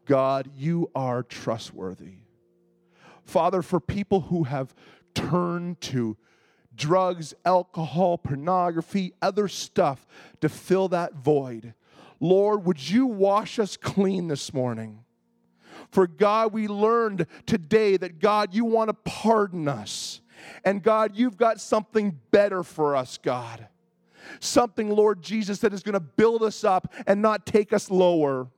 God, 0.05 0.51
you 0.55 0.91
are 0.95 1.23
trustworthy. 1.23 2.17
Father, 3.25 3.63
for 3.63 3.81
people 3.81 4.23
who 4.23 4.45
have 4.45 4.75
turned 5.15 5.81
to 5.83 6.17
drugs, 6.79 7.35
alcohol, 7.45 8.17
pornography, 8.17 9.13
other 9.21 9.49
stuff 9.49 10.07
to 10.41 10.49
fill 10.49 10.89
that 10.89 11.15
void. 11.15 11.75
Lord, 12.21 12.65
would 12.65 12.89
you 12.89 13.07
wash 13.07 13.59
us 13.59 13.77
clean 13.77 14.29
this 14.29 14.55
morning? 14.55 15.05
For 15.91 16.07
God, 16.07 16.53
we 16.53 16.69
learned 16.69 17.27
today 17.47 17.97
that 17.97 18.19
God, 18.19 18.55
you 18.55 18.65
want 18.65 18.89
to 18.89 18.95
pardon 18.95 19.69
us. 19.69 20.21
And 20.65 20.83
God, 20.83 21.13
you've 21.15 21.37
got 21.37 21.61
something 21.61 22.19
better 22.31 22.63
for 22.63 22.97
us, 22.97 23.19
God. 23.19 23.69
Something, 24.41 24.91
Lord 24.91 25.23
Jesus, 25.23 25.59
that 25.61 25.73
is 25.73 25.83
going 25.83 25.95
to 25.95 26.01
build 26.01 26.43
us 26.43 26.65
up 26.65 26.93
and 27.07 27.23
not 27.23 27.47
take 27.47 27.73
us 27.73 27.91
lower. 27.91 28.49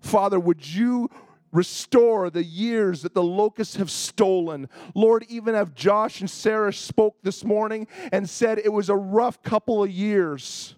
Father, 0.00 0.40
would 0.40 0.66
you 0.66 1.10
restore 1.52 2.30
the 2.30 2.44
years 2.44 3.02
that 3.02 3.14
the 3.14 3.22
locusts 3.22 3.76
have 3.76 3.90
stolen. 3.90 4.68
Lord, 4.94 5.24
even 5.28 5.54
as 5.54 5.68
Josh 5.74 6.20
and 6.20 6.30
Sarah 6.30 6.72
spoke 6.72 7.16
this 7.22 7.44
morning 7.44 7.86
and 8.12 8.28
said 8.28 8.58
it 8.58 8.72
was 8.72 8.88
a 8.88 8.96
rough 8.96 9.42
couple 9.42 9.82
of 9.82 9.90
years. 9.90 10.76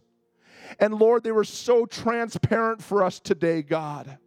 And 0.79 0.95
Lord, 0.95 1.23
they 1.23 1.33
were 1.33 1.45
so 1.45 1.87
transparent 1.87 2.83
for 2.83 3.05
us 3.05 3.21
today, 3.21 3.63
God. 3.63 4.19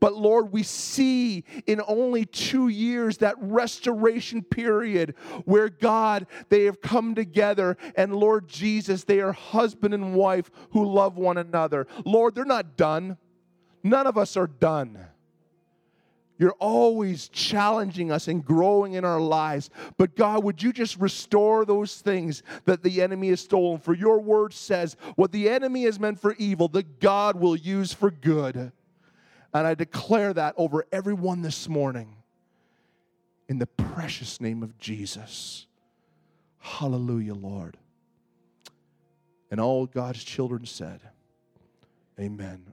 But 0.00 0.14
Lord, 0.14 0.50
we 0.50 0.62
see 0.62 1.44
in 1.66 1.82
only 1.86 2.24
two 2.24 2.68
years 2.68 3.18
that 3.18 3.36
restoration 3.38 4.42
period 4.42 5.14
where 5.44 5.68
God, 5.68 6.26
they 6.48 6.64
have 6.64 6.80
come 6.80 7.14
together, 7.14 7.76
and 7.96 8.16
Lord 8.16 8.48
Jesus, 8.48 9.04
they 9.04 9.20
are 9.20 9.32
husband 9.32 9.92
and 9.92 10.14
wife 10.14 10.50
who 10.70 10.90
love 10.90 11.18
one 11.18 11.36
another. 11.36 11.86
Lord, 12.06 12.34
they're 12.34 12.46
not 12.46 12.78
done. 12.78 13.18
None 13.82 14.06
of 14.06 14.18
us 14.18 14.36
are 14.36 14.46
done. 14.46 14.98
You're 16.38 16.56
always 16.58 17.28
challenging 17.28 18.10
us 18.10 18.26
and 18.26 18.42
growing 18.42 18.94
in 18.94 19.04
our 19.04 19.20
lives. 19.20 19.68
But 19.98 20.16
God, 20.16 20.42
would 20.42 20.62
you 20.62 20.72
just 20.72 20.98
restore 20.98 21.66
those 21.66 22.00
things 22.00 22.42
that 22.64 22.82
the 22.82 23.02
enemy 23.02 23.28
has 23.28 23.42
stolen? 23.42 23.78
For 23.78 23.92
your 23.92 24.20
word 24.20 24.54
says, 24.54 24.96
what 25.16 25.32
the 25.32 25.50
enemy 25.50 25.84
has 25.84 26.00
meant 26.00 26.18
for 26.18 26.34
evil, 26.38 26.68
that 26.68 26.98
God 26.98 27.36
will 27.36 27.56
use 27.56 27.92
for 27.92 28.10
good. 28.10 28.56
And 29.52 29.66
I 29.66 29.74
declare 29.74 30.32
that 30.32 30.54
over 30.56 30.86
everyone 30.90 31.42
this 31.42 31.68
morning 31.68 32.16
in 33.50 33.58
the 33.58 33.66
precious 33.66 34.40
name 34.40 34.62
of 34.62 34.78
Jesus. 34.78 35.66
Hallelujah, 36.58 37.34
Lord. 37.34 37.76
And 39.50 39.60
all 39.60 39.84
God's 39.84 40.24
children 40.24 40.64
said, 40.64 41.00
Amen. 42.18 42.72